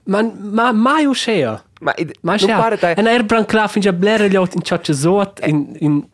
Ma, 0.03 0.21
ma 0.21 0.71
mai 0.71 1.05
uscea. 1.05 1.63
Ma 1.81 1.93
Ma 2.21 2.35
non 2.35 2.49
ja, 2.49 2.57
pare 2.59 2.77
dai. 2.77 2.93
en 2.97 3.07
er 3.07 3.23
brancla 3.23 3.67
fin 3.67 3.81
ja 3.81 3.93
blera 3.93 4.27
gli 4.27 4.35
in 4.35 4.61
ciocce 4.61 4.93
zot 4.93 5.39
in 5.45 5.75
in 5.79 6.07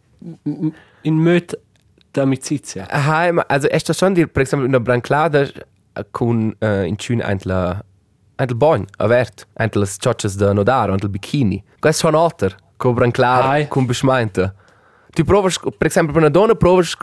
in 1.03 1.15
möt 1.15 1.55
d'amicizia. 2.11 2.87
Hai, 2.89 3.31
ma 3.31 3.45
also 3.47 3.67
esta 3.69 3.93
schon 3.93 4.13
dir, 4.13 4.27
per 4.27 4.41
esempio, 4.43 4.67
una 4.67 4.79
branclada 4.79 5.47
con 6.11 6.55
uh, 6.59 6.83
in 6.83 6.95
cun 6.95 7.21
ent 7.21 7.45
la 7.45 7.83
ent 8.35 8.49
il 8.49 8.57
bagn, 8.57 8.85
avert, 8.97 9.47
ent 9.53 9.75
las 9.75 9.97
cioccias 9.99 10.35
da 10.35 10.53
nodaro, 10.53 10.93
ent 10.93 11.03
il 11.03 11.09
bikini. 11.09 11.63
Questo 11.79 12.07
è 12.07 12.09
un 12.09 12.15
alter, 12.15 12.55
con 12.77 12.93
branclada, 12.93 13.49
Hai. 13.49 13.67
con 13.67 13.85
beschmeinte. 13.85 14.53
Tu 15.13 15.23
provas, 15.23 15.59
per 15.77 15.87
esempio, 15.87 16.13
per 16.13 16.21
una 16.21 16.31
donna 16.31 16.55
provas 16.55 16.95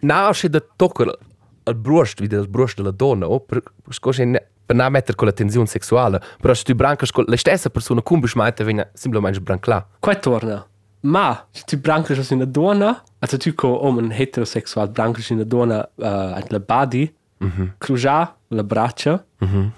nasce 0.00 0.48
da 0.48 0.62
toccare 0.76 1.18
al 1.64 1.74
brust, 1.74 2.20
vedi 2.20 2.36
il 2.36 2.48
brust 2.48 2.76
della 2.76 2.92
donna, 2.92 3.26
o 3.26 3.40
per 3.40 3.62
scosse 3.90 4.50
per 4.66 4.76
non 4.76 4.90
mettere 4.90 5.16
con 5.16 5.26
la 5.28 5.32
tensione 5.32 5.66
sessuale, 5.66 6.20
però 6.40 6.52
se 6.52 6.64
tu 6.64 6.74
brancas 6.74 7.10
con 7.10 7.24
la 7.26 7.36
stessa 7.36 7.70
persona 7.70 8.02
con 8.02 8.20
beschmeinte, 8.20 8.64
viene 8.64 8.90
semplicemente 8.94 9.40
brancla. 9.40 9.86
Qua 9.98 10.14
torna. 10.16 10.66
Ma 11.06 11.46
se 11.52 11.62
tu 11.64 11.76
brancas 11.78 12.30
in 12.30 12.36
una 12.36 12.46
donna, 12.46 13.02
also 13.18 13.36
tu 13.36 13.54
co 13.54 13.68
om 13.68 13.96
un 13.96 14.10
heterosexual 14.10 14.88
brancas 14.88 15.30
in 15.30 15.36
una 15.36 15.44
donna 15.44 15.88
uh, 15.94 16.36
at 16.36 16.50
la 16.50 16.58
body, 16.58 17.14
mm 17.38 17.50
-hmm. 17.50 17.68
cruja 17.78 18.36
la 18.48 18.62
braccia. 18.62 19.24
Mm 19.38 19.48
-hmm. 19.48 19.70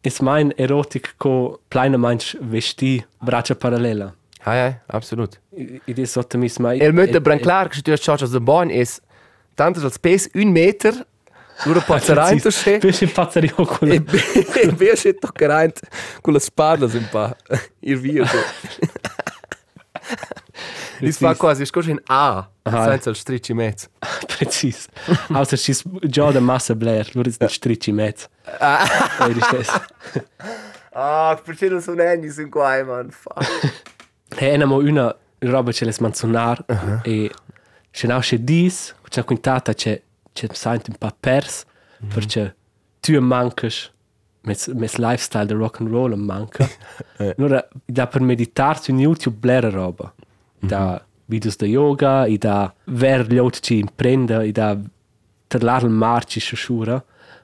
Is 0.00 0.20
mein 0.20 0.52
erotic 0.56 1.14
co 1.16 1.60
pleine 1.68 1.96
manch 1.96 2.36
vesti 2.40 3.04
braccia 3.20 3.54
parallela. 3.54 4.14
Hai, 4.38 4.58
hai, 4.58 4.80
absolut. 4.86 5.40
Id 5.84 5.98
is 5.98 6.12
sotto 6.12 6.38
mis 6.38 6.58
mai. 6.58 6.78
El 6.78 6.92
möchte 6.92 7.20
branclar 7.20 7.68
que 7.68 7.82
tu 7.82 7.92
as 7.92 8.00
charges 8.00 8.30
de 8.30 8.40
bon 8.40 8.70
is 8.70 9.00
tanto 9.54 9.80
als 9.80 9.94
space 9.94 10.30
un 10.34 10.52
meter 10.52 11.06
dura 11.64 11.80
pazzerai 11.80 12.40
to 12.44 12.50
se 12.50 12.78
Pesce 12.78 13.06
pazzario 13.06 13.54
con 13.54 13.90
e 13.90 14.02
e 14.54 14.72
via 14.76 14.96
se 14.96 15.12
toccherai 15.12 15.72
con 16.20 16.32
le 16.32 16.40
spalle 16.40 16.84
un 16.84 17.08
pa 17.10 17.36
ir 17.90 17.98
via 17.98 18.24
so. 20.08 21.04
Dis 21.04 21.16
fa 21.18 21.34
quasi 21.34 21.64
scorso 21.64 21.90
in 21.90 22.00
A 22.06 22.48
senza 22.62 23.10
il 23.10 23.16
stricci 23.16 23.54
mezzo. 23.54 23.88
Precis. 24.26 24.88
Außer 25.30 25.58
si 25.58 25.74
già 26.02 26.30
da 26.30 26.40
massa 26.40 26.74
blair, 26.74 27.08
nur 27.14 27.26
ist 27.26 27.44
strici 27.46 27.92
mezz. 27.92 28.26
Ah. 28.60 28.86
Ah, 30.92 31.40
perché 31.44 31.68
non 31.68 31.80
sono 31.80 32.02
anni 32.02 32.28
sun 32.28 32.48
qua, 32.48 32.82
man. 32.84 33.10
Fuck. 33.10 33.86
Hey, 34.36 34.52
enamo 34.52 34.76
una 34.76 35.16
roba 35.38 35.72
ce 35.72 35.84
les 35.86 35.98
manzonar 36.00 36.62
e 37.02 37.30
se 37.90 38.06
nau 38.06 38.20
che 38.20 38.44
dis, 38.44 38.94
c'è 39.08 39.24
quintata 39.24 39.72
c'è 39.72 40.02
c'è 40.32 40.46
sent 40.52 40.88
un 40.88 40.96
pa 40.98 41.14
pers 41.18 41.64
perché 42.12 42.54
tu 43.00 43.18
mancas 43.20 43.90
mes 44.42 44.96
lifestyle 44.96 45.46
de 45.46 45.54
rock 45.54 45.80
and 45.80 45.90
roll 45.90 46.14
manca. 46.16 46.68
Allora 47.36 47.66
da 47.84 48.06
per 48.06 48.20
meditar 48.20 48.80
su 48.80 48.92
YouTube 48.92 49.36
blera 49.38 49.70
roba. 49.70 50.12
Da 50.58 51.02
videos 51.28 51.56
da 51.56 51.66
yoga, 51.66 52.26
e 52.26 52.38
da 52.38 52.72
ver 52.84 53.26
gli 53.26 53.36
altri 53.36 53.60
ci 53.60 53.78
imprenda, 53.78 54.42
e 54.42 54.52
da 54.52 54.76
terlar 55.46 55.82
il 55.82 55.90
marci 55.90 56.40
shura, 56.40 57.02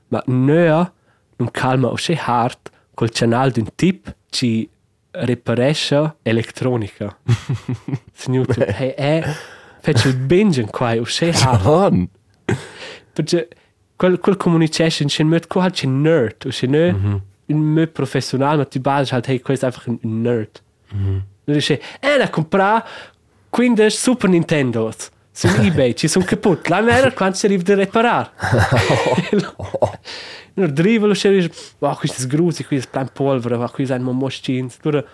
ma 0.08 0.22
nea 0.26 0.92
non 1.36 1.50
calma 1.50 1.88
o 1.88 1.94
che 1.94 2.18
hard 2.18 2.70
col 2.94 3.10
canal 3.10 3.50
d'un 3.50 3.68
tip 3.74 4.14
ci 4.30 4.68
reparesce 5.10 6.16
elettronica. 6.22 7.16
Su 8.12 8.32
YouTube. 8.32 8.66
Hey, 8.66 8.94
è 8.94 9.34
faccio 9.80 10.08
il 10.08 10.16
binge 10.16 10.64
qua 10.64 10.94
o 10.98 11.02
che 11.04 11.30
hard. 11.30 12.08
Perché 13.12 13.48
quel, 13.96 14.18
quel 14.18 14.36
communication 14.36 15.08
c'è 15.08 15.22
un 15.22 15.40
qua 15.46 15.70
c'è 15.70 15.86
nerd, 15.86 16.46
o 16.46 16.48
c'è 16.48 16.66
ne 16.66 17.22
un 17.46 17.58
me 17.58 17.86
professionale, 17.86 18.56
ma 18.56 18.64
tu 18.64 18.80
badi 18.80 19.08
halt 19.10 19.28
hey, 19.28 19.40
questo 19.40 19.66
è 19.66 19.68
einfach 19.68 19.86
un 19.86 19.98
un 20.02 20.20
nerd. 20.22 20.62
Mm-hmm. 20.94 21.18
Dice, 21.44 21.80
eh, 22.00 22.16
da 22.16 22.30
comprare 22.30 22.84
15 23.50 23.96
Super 23.96 24.30
Nintendo 24.30 24.92
su 25.30 25.46
eBay, 25.60 25.94
ci 25.94 26.08
sono 26.08 26.24
kaputt. 26.24 26.68
La 26.68 26.80
mera 26.80 27.12
quando 27.12 27.36
si 27.36 27.46
arriva 27.46 27.72
a 27.72 27.76
riparare. 27.76 28.30
Non 30.56 30.72
driva 30.72 31.06
lo 31.06 31.14
scerice, 31.14 31.50
ma 31.78 31.96
questo 31.96 32.22
è 32.22 32.26
grusi, 32.26 32.64
questo 32.64 32.86
è 32.86 32.90
plan 32.90 33.10
polvere, 33.12 33.56
ma 33.56 33.68
questo 33.68 33.94
è 33.94 33.98
un 33.98 34.16
moschins. 34.16 34.78
Allora, 34.82 35.04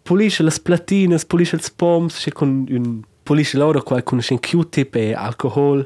pulisce 0.00 0.44
le 0.44 0.52
platine, 0.62 1.18
pulisce 1.26 1.56
le 1.56 1.62
poms, 1.74 2.16
c'è 2.18 2.30
con 2.30 2.64
un 2.68 3.02
pulisce 3.24 3.56
loro 3.56 3.82
qua 3.82 4.00
con 4.02 4.20
un 4.28 4.38
Q-tip 4.38 4.94
e 4.94 5.12
alcohol. 5.14 5.80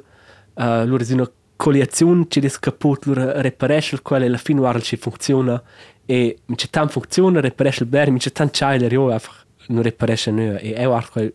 Uh, 0.54 0.62
allora, 0.62 1.04
è 1.04 1.12
una 1.12 1.30
coliazione 1.58 2.26
è 2.30 2.50
kaputt, 2.60 3.06
allora 3.06 3.42
reparesce 3.42 4.00
quella 4.00 4.24
alla 4.24 4.38
fine 4.38 4.60
guarda 4.60 4.80
ci 4.80 4.96
funziona. 4.96 5.62
E 6.06 6.38
mi 6.46 6.54
c'è 6.54 6.68
tanto 6.70 6.92
funziona, 6.92 7.40
reparesce 7.40 7.82
il 7.82 7.88
bere, 7.90 8.10
mi 8.10 8.18
c'è 8.18 8.32
tanto 8.32 8.52
chailer, 8.54 8.90
io 8.90 9.10
einfach 9.10 9.44
non 9.66 9.82
reparesce 9.82 10.30
nulla. 10.30 10.58
E 10.58 10.68
io 10.68 10.88
guarda 10.88 11.08
quel 11.10 11.34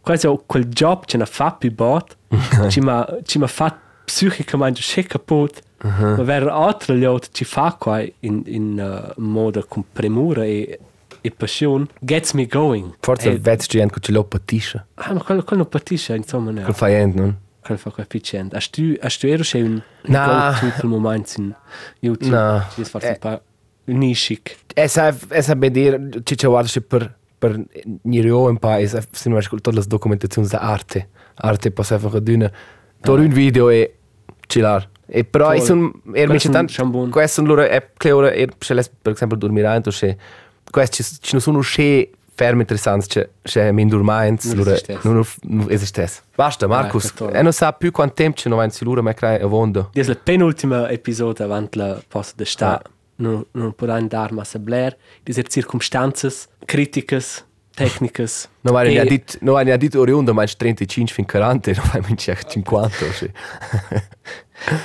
quasi 0.00 0.28
quel 0.46 0.66
job 0.66 1.04
che 1.04 1.16
ne 1.16 1.26
fa 1.26 1.52
più 1.52 1.72
bot 1.72 2.16
ci 2.68 2.80
ma 2.80 3.06
ci 3.22 3.38
ma 3.38 3.46
fa 3.46 3.78
psicicamente 4.04 4.80
che 4.80 5.04
kaputt 5.04 5.62
Ma 5.82 6.22
vera 6.22 6.54
altra 6.54 6.94
liot 6.94 7.30
ci 7.32 7.44
fa 7.44 7.74
qua 7.78 8.00
in, 8.00 8.42
in 8.44 9.12
uh, 9.16 9.20
modo 9.20 9.64
con 9.66 9.84
premura 9.90 10.44
e, 10.44 10.78
e 11.22 11.30
passione, 11.30 11.86
gets 12.00 12.32
me 12.32 12.46
going. 12.46 12.96
Forse 13.00 13.30
E- 13.30 13.38
vezzo 13.38 13.66
gente 13.68 13.94
che 13.94 14.00
ce 14.00 14.12
l'ho 14.12 14.24
patisce. 14.24 14.86
Ah, 14.94 15.14
ma 15.14 15.22
quello, 15.22 15.42
quello 15.42 15.64
patisce, 15.64 16.14
insomma, 16.14 16.50
no. 16.50 16.62
Quel 16.62 16.74
fa 16.74 16.88
gente, 16.88 17.18
non? 17.18 17.36
Qua 17.62 18.04
piccente. 18.06 18.56
Hast 18.56 18.72
tu, 18.72 18.94
hast 19.00 19.20
tu 19.20 19.26
ero 19.26 19.42
c'è 19.42 19.60
un, 19.60 19.72
un 19.72 19.82
No. 20.02 20.24
go-to 20.60 20.72
per 20.76 20.84
momenti 20.86 21.40
in 21.40 21.54
YouTube? 22.00 22.30
No. 22.36 22.64
Ci 22.74 22.84
forse 22.84 23.06
Eh. 23.08 23.10
un 23.12 23.18
po' 23.18 23.42
nischig. 23.84 24.40
E 24.74 24.88
sa, 24.88 25.14
e 25.28 25.42
sa 25.42 25.54
ben 25.56 25.72
dire, 25.72 26.08
ci 26.22 26.34
c'è 26.36 26.46
guarda 26.48 26.68
che 26.70 26.80
per, 26.80 27.14
per 27.38 27.60
Nirio 28.02 28.40
un 28.48 28.58
po', 28.58 28.74
e 28.76 28.86
sa, 28.86 29.02
se 29.10 29.28
non 29.28 29.38
ascoltato 29.38 29.76
le 29.76 29.84
documentazioni 29.86 30.48
da 30.48 30.58
arte. 30.60 31.08
Arte 31.34 31.70
passa 31.70 31.94
einfach 31.94 32.14
ad 32.14 32.28
una, 32.28 32.50
per 33.00 33.18
un 33.18 33.28
video 33.28 33.68
e 33.68 33.96
cilar. 34.46 34.88
E 35.06 35.24
però, 35.24 35.46
Cool. 35.46 35.56
e 35.56 35.60
sono, 35.60 35.92
er 36.14 36.28
mi 36.28 36.38
è 36.38 36.46
un 36.46 36.52
tanto, 36.52 37.08
questo 37.10 37.42
loro 37.42 37.62
è, 37.62 37.90
che 37.96 38.10
ora, 38.12 38.32
er, 38.32 38.54
se 38.58 38.74
per 39.02 39.12
esempio, 39.12 39.36
dormirando, 39.36 39.90
se, 39.90 40.16
questo 40.70 41.02
ci, 41.02 41.32
non 41.32 41.40
sono 41.40 41.60
sche 41.62 42.10
fermi 42.40 42.60
interessanti, 42.62 43.06
c'è, 43.06 43.28
c'è 43.42 43.70
min 43.70 43.88
dormants, 43.88 44.46
Non 44.46 44.56
loro, 44.56 44.70
esistesse. 44.70 45.08
non, 45.08 45.24
non 45.42 45.66
esistesse. 45.68 46.20
Basta, 46.34 46.66
Marcus, 46.66 47.12
questo- 47.12 47.30
e 47.30 47.42
non 47.42 47.52
sa 47.52 47.72
più 47.74 47.90
quanto 47.90 48.14
tempo 48.14 48.38
ci 48.38 48.48
non 48.48 48.56
va 48.56 48.64
in 48.64 48.70
silura, 48.70 49.02
ma 49.02 49.12
crea 49.12 49.42
a 49.44 49.46
vondo. 49.46 49.90
Dies 49.92 50.06
la 50.08 50.14
penultima 50.14 50.88
episode 50.90 51.42
avant 51.42 51.74
la 51.76 52.00
posta 52.08 52.32
de 52.36 52.44
sta. 52.46 52.78
Ah. 52.78 52.82
Non, 53.16 53.44
non 53.52 53.74
podem 53.74 54.08
dar 54.08 54.32
massa 54.32 54.58
bler. 54.58 54.96
Dies 55.22 55.38
circumstances, 55.48 56.48
críticas, 56.64 57.44
técnicas. 57.74 58.48
Non 58.64 58.72
vai 58.74 58.88
E- 58.94 58.98
ne 59.02 59.04
dit, 59.04 59.36
non 59.42 59.54
vai 59.54 59.64
ne 59.64 59.76
dit 59.76 59.94
oriundo, 59.94 60.32
ma 60.32 60.44
35 60.46 61.12
fin 61.12 61.26
40, 61.26 61.72
non 61.76 61.84
vai 61.92 62.00
minci 62.06 62.32
50, 62.48 63.04
o 63.04 63.12
sì. 63.12 63.30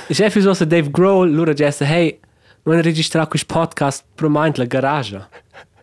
E 0.08 0.14
já 0.14 0.28
fiz 0.30 0.44
o 0.46 0.64
Dave 0.66 0.90
Grohl, 0.90 1.30
lura 1.30 1.52
disse, 1.54 1.84
hey, 1.84 2.18
non 2.64 2.82
registrar 2.82 3.26
questo 3.28 3.46
podcast 3.54 4.04
promaint 4.14 4.58
la 4.58 4.64
garage. 4.66 5.18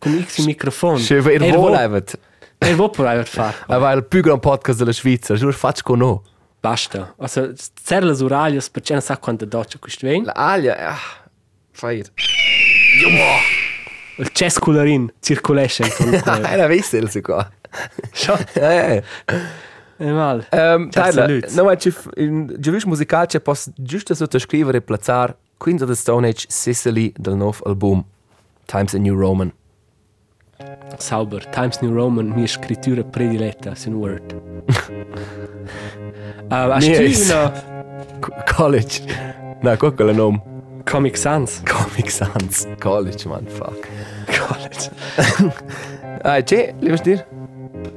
Con 0.04 0.22
X 0.22 0.44
microfono. 0.44 0.98
Sì, 0.98 1.14
er 1.14 1.56
vuole 1.56 1.80
evet. 1.80 2.20
Er 2.58 2.76
vuole 2.76 2.92
provare 2.92 3.24
fare. 3.24 3.56
Er 3.70 3.80
war 3.80 3.96
il 3.96 4.04
più 4.04 4.22
gran 4.22 4.40
podcast 4.40 4.78
della 4.78 4.92
Svizzera, 4.92 5.40
giuro 5.40 5.54
faccio 5.54 5.84
con 5.84 6.00
no. 6.00 6.24
Basta. 6.60 7.14
Also, 7.18 7.54
zerra 7.82 8.06
le 8.08 8.22
oraglias, 8.22 8.70
perché 8.70 8.92
non 8.92 9.02
sa 9.02 9.18
quanto 9.18 9.46
doccia 9.46 9.78
questo 9.80 10.06
ven. 10.06 10.24
La 10.24 10.34
alia, 10.34 10.76
ah, 10.90 11.00
fai. 11.72 12.04
Il 14.18 14.30
cescularin 14.34 15.10
circulation. 15.22 15.90
Era 16.44 16.68
vissel 16.68 17.10
si 17.10 17.22
qua. 17.22 17.50
Schon. 18.12 18.44
Eh. 18.56 19.04
Mal. 19.98 20.46
Ciao, 20.50 20.90
Tyler, 20.90 21.50
no, 21.54 21.64
ma 21.64 21.78
ci 21.78 21.94
in 22.16 22.54
giuris 22.60 22.84
musical 22.84 23.26
c'è 23.26 23.40
posso 23.40 23.72
giusto 23.78 24.14
sottoscrivere 24.14 24.80
e 24.80 24.82
plazzare 24.82 25.38
Queens 25.56 25.82
of 25.82 25.88
the 25.88 25.96
Stone 25.96 26.28
Age 26.28 26.46
Sicily 26.50 27.14
del 27.16 27.36
nuovo 27.36 27.64
album 27.64 28.04
Times 28.66 28.94
a 28.96 28.98
New 28.98 29.18
Roman. 29.18 29.54
Sauber. 30.98 31.46
Times 31.50 31.80
New 31.82 31.94
Roman, 31.94 32.28
mia 32.28 32.48
scrittura 32.48 33.04
prediletta, 33.04 33.74
in 33.86 33.94
Word. 33.94 34.42
uh, 36.50 36.66
una 36.66 37.52
Co- 38.20 38.34
College. 38.56 39.02
No, 39.62 39.78
qua 39.78 39.92
quel 39.92 40.16
nome. 40.16 40.42
Comic 40.84 41.18
Sans? 41.18 41.62
Comic 41.66 42.12
Sans. 42.12 42.68
College, 42.80 43.28
man, 43.28 43.46
fuck. 43.48 43.88
College. 44.28 44.92
Ah, 46.26 46.42
c'è, 46.42 46.74
le 46.80 46.88
vuoi 46.88 47.02
dire? 47.02 47.28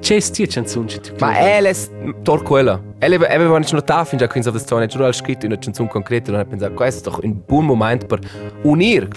C'è 0.00 0.18
stia 0.18 0.46
canzone 0.46 0.86
che 0.86 1.00
tu 1.00 1.14
Ma 1.20 1.36
è 1.36 1.60
le 1.60 1.74
tor 2.22 2.42
quella. 2.42 2.82
E 2.98 3.08
le 3.08 3.16
aveva 3.16 3.58
nicht 3.58 3.72
notato 3.72 4.04
fin 4.06 4.18
già 4.18 4.26
Queens 4.26 4.46
of 4.46 4.54
the 4.54 4.58
Stone 4.58 4.82
Age, 4.82 4.96
giuro 4.96 5.06
ha 5.06 5.12
scritto 5.12 5.46
una 5.46 5.56
canzone 5.58 5.88
concreta 5.88 6.32
non 6.32 6.40
ha 6.40 6.44
pensato, 6.44 6.74
questo 6.74 7.20
è 7.20 7.24
un 7.24 7.40
buon 7.46 7.66
momento 7.66 8.06
per 8.06 8.18
unire 8.62 9.08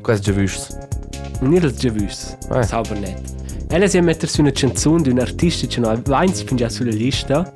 questo 0.00 0.32
già 0.32 0.38
visto. 0.38 0.76
Non 1.40 1.54
era 1.54 1.70
già 1.72 1.90
visto. 1.90 2.36
Eh. 2.54 2.62
Sauber 2.62 2.98
net. 2.98 3.20
Ella 3.68 3.86
si 3.86 3.98
è 3.98 4.00
mettersi 4.00 4.40
una 4.40 4.50
canzone 4.50 5.02
di 5.02 5.10
un 5.10 5.18
artista 5.18 5.66
che 5.66 5.80
non 5.80 6.02
ha 6.04 6.26
fin 6.32 6.56
già 6.56 6.68
sulla 6.68 6.90
lista. 6.90 7.52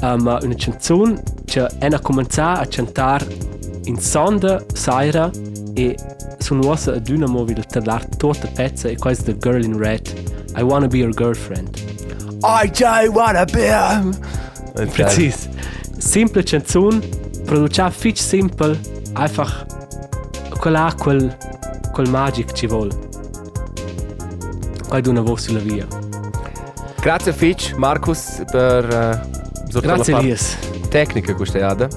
Uh, 0.00 0.16
ma 0.16 0.38
una 0.42 0.54
canzone 0.56 1.22
che 1.44 1.60
ha 1.60 2.00
cominciato 2.00 2.60
a 2.60 2.66
cantare 2.66 3.26
in 3.84 3.98
sonda, 3.98 4.62
saira 4.72 5.30
e 5.74 5.96
sono 6.38 6.66
uosa 6.66 6.92
ad 6.92 7.08
una 7.08 7.26
mobile 7.26 7.62
per 7.68 8.06
tutta 8.16 8.48
pezza 8.48 8.88
e 8.88 8.96
questa 8.96 9.32
The 9.32 9.38
Girl 9.38 9.64
in 9.64 9.78
Red. 9.78 10.12
I 10.56 10.62
wanna 10.62 10.86
be 10.86 10.98
your 10.98 11.14
girlfriend. 11.14 11.76
I 12.42 12.68
just 12.70 13.08
wanna 13.08 13.44
be 13.44 13.70
Precis. 14.92 15.48
Simple 15.98 16.42
canzone, 16.42 17.00
produceva 17.44 17.90
fitch 17.90 18.18
simple, 18.18 18.78
einfach 19.14 19.64
quella 20.58 20.94
quel 20.96 21.34
quel 21.92 22.10
magic 22.10 22.52
ci 22.52 22.66
vuole. 22.66 23.05
D'una 25.00 25.20
voce 25.20 25.42
sulla 25.48 25.58
via. 25.60 25.86
Grazie 27.00 27.32
Fitch, 27.32 27.74
Marcus, 27.76 28.42
per 28.50 28.84
uh, 28.84 29.68
sotto 29.70 29.80
Grazie 29.86 30.12
la 30.12 30.18
parte 30.18 30.18
Elias. 30.20 30.56
tecnica 30.88 31.34
questa 31.34 31.58
iada. 31.58 31.88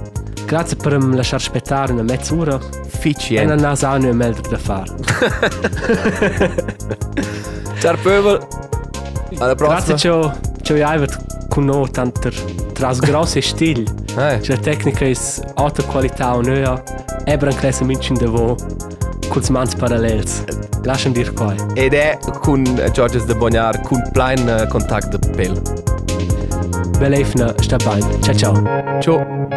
Grazie 0.45 0.75
per 0.75 0.97
mi 0.99 1.15
lasciare 1.15 1.41
aspettare 1.43 1.91
una 1.93 2.01
mezz'ora 2.03 2.59
Fitch, 2.87 3.31
e 3.31 3.45
non 3.45 3.63
ha 3.63 3.73
già 3.73 3.91
una 3.93 4.11
meglio 4.11 4.41
da 4.49 4.57
fare. 4.57 4.93
Ciao 7.79 7.95
Pöbel. 8.01 8.47
Alla 9.37 9.53
Grazie 9.53 9.93
prossima. 9.93 9.97
ciao 9.97 10.39
ciao 10.63 10.75
Ivet 10.77 11.47
con 11.47 11.65
noi 11.65 11.89
tanto 11.91 12.29
tras 12.73 12.99
grosse 12.99 13.41
stil. 13.41 13.83
Eh, 14.17 14.41
La 14.47 14.57
tecnica 14.57 15.05
è 15.05 15.15
alta 15.55 15.83
qualità 15.83 16.35
o 16.35 16.41
nöa. 16.41 16.81
Ebran 17.25 17.55
classe 17.55 17.83
mincin 17.85 18.15
de 18.17 18.25
vo. 18.25 18.55
Culs 19.29 19.49
mans 19.49 19.75
parallels. 19.75 20.43
Lasciam 20.83 21.13
dir 21.13 21.33
qua. 21.33 21.53
ed 21.75 21.93
è 21.93 22.17
con 22.39 22.63
Georges 22.91 23.25
de 23.25 23.35
Bognar, 23.35 23.81
con 23.81 24.01
plein 24.11 24.39
uh, 24.47 24.67
contact 24.67 25.15
de 25.15 25.29
pel. 25.29 25.61
Beleifna 26.97 27.53
sta 27.59 27.77
bene. 27.77 28.19
Ciao 28.21 28.35
ciao. 28.35 28.99
Ciao. 28.99 29.47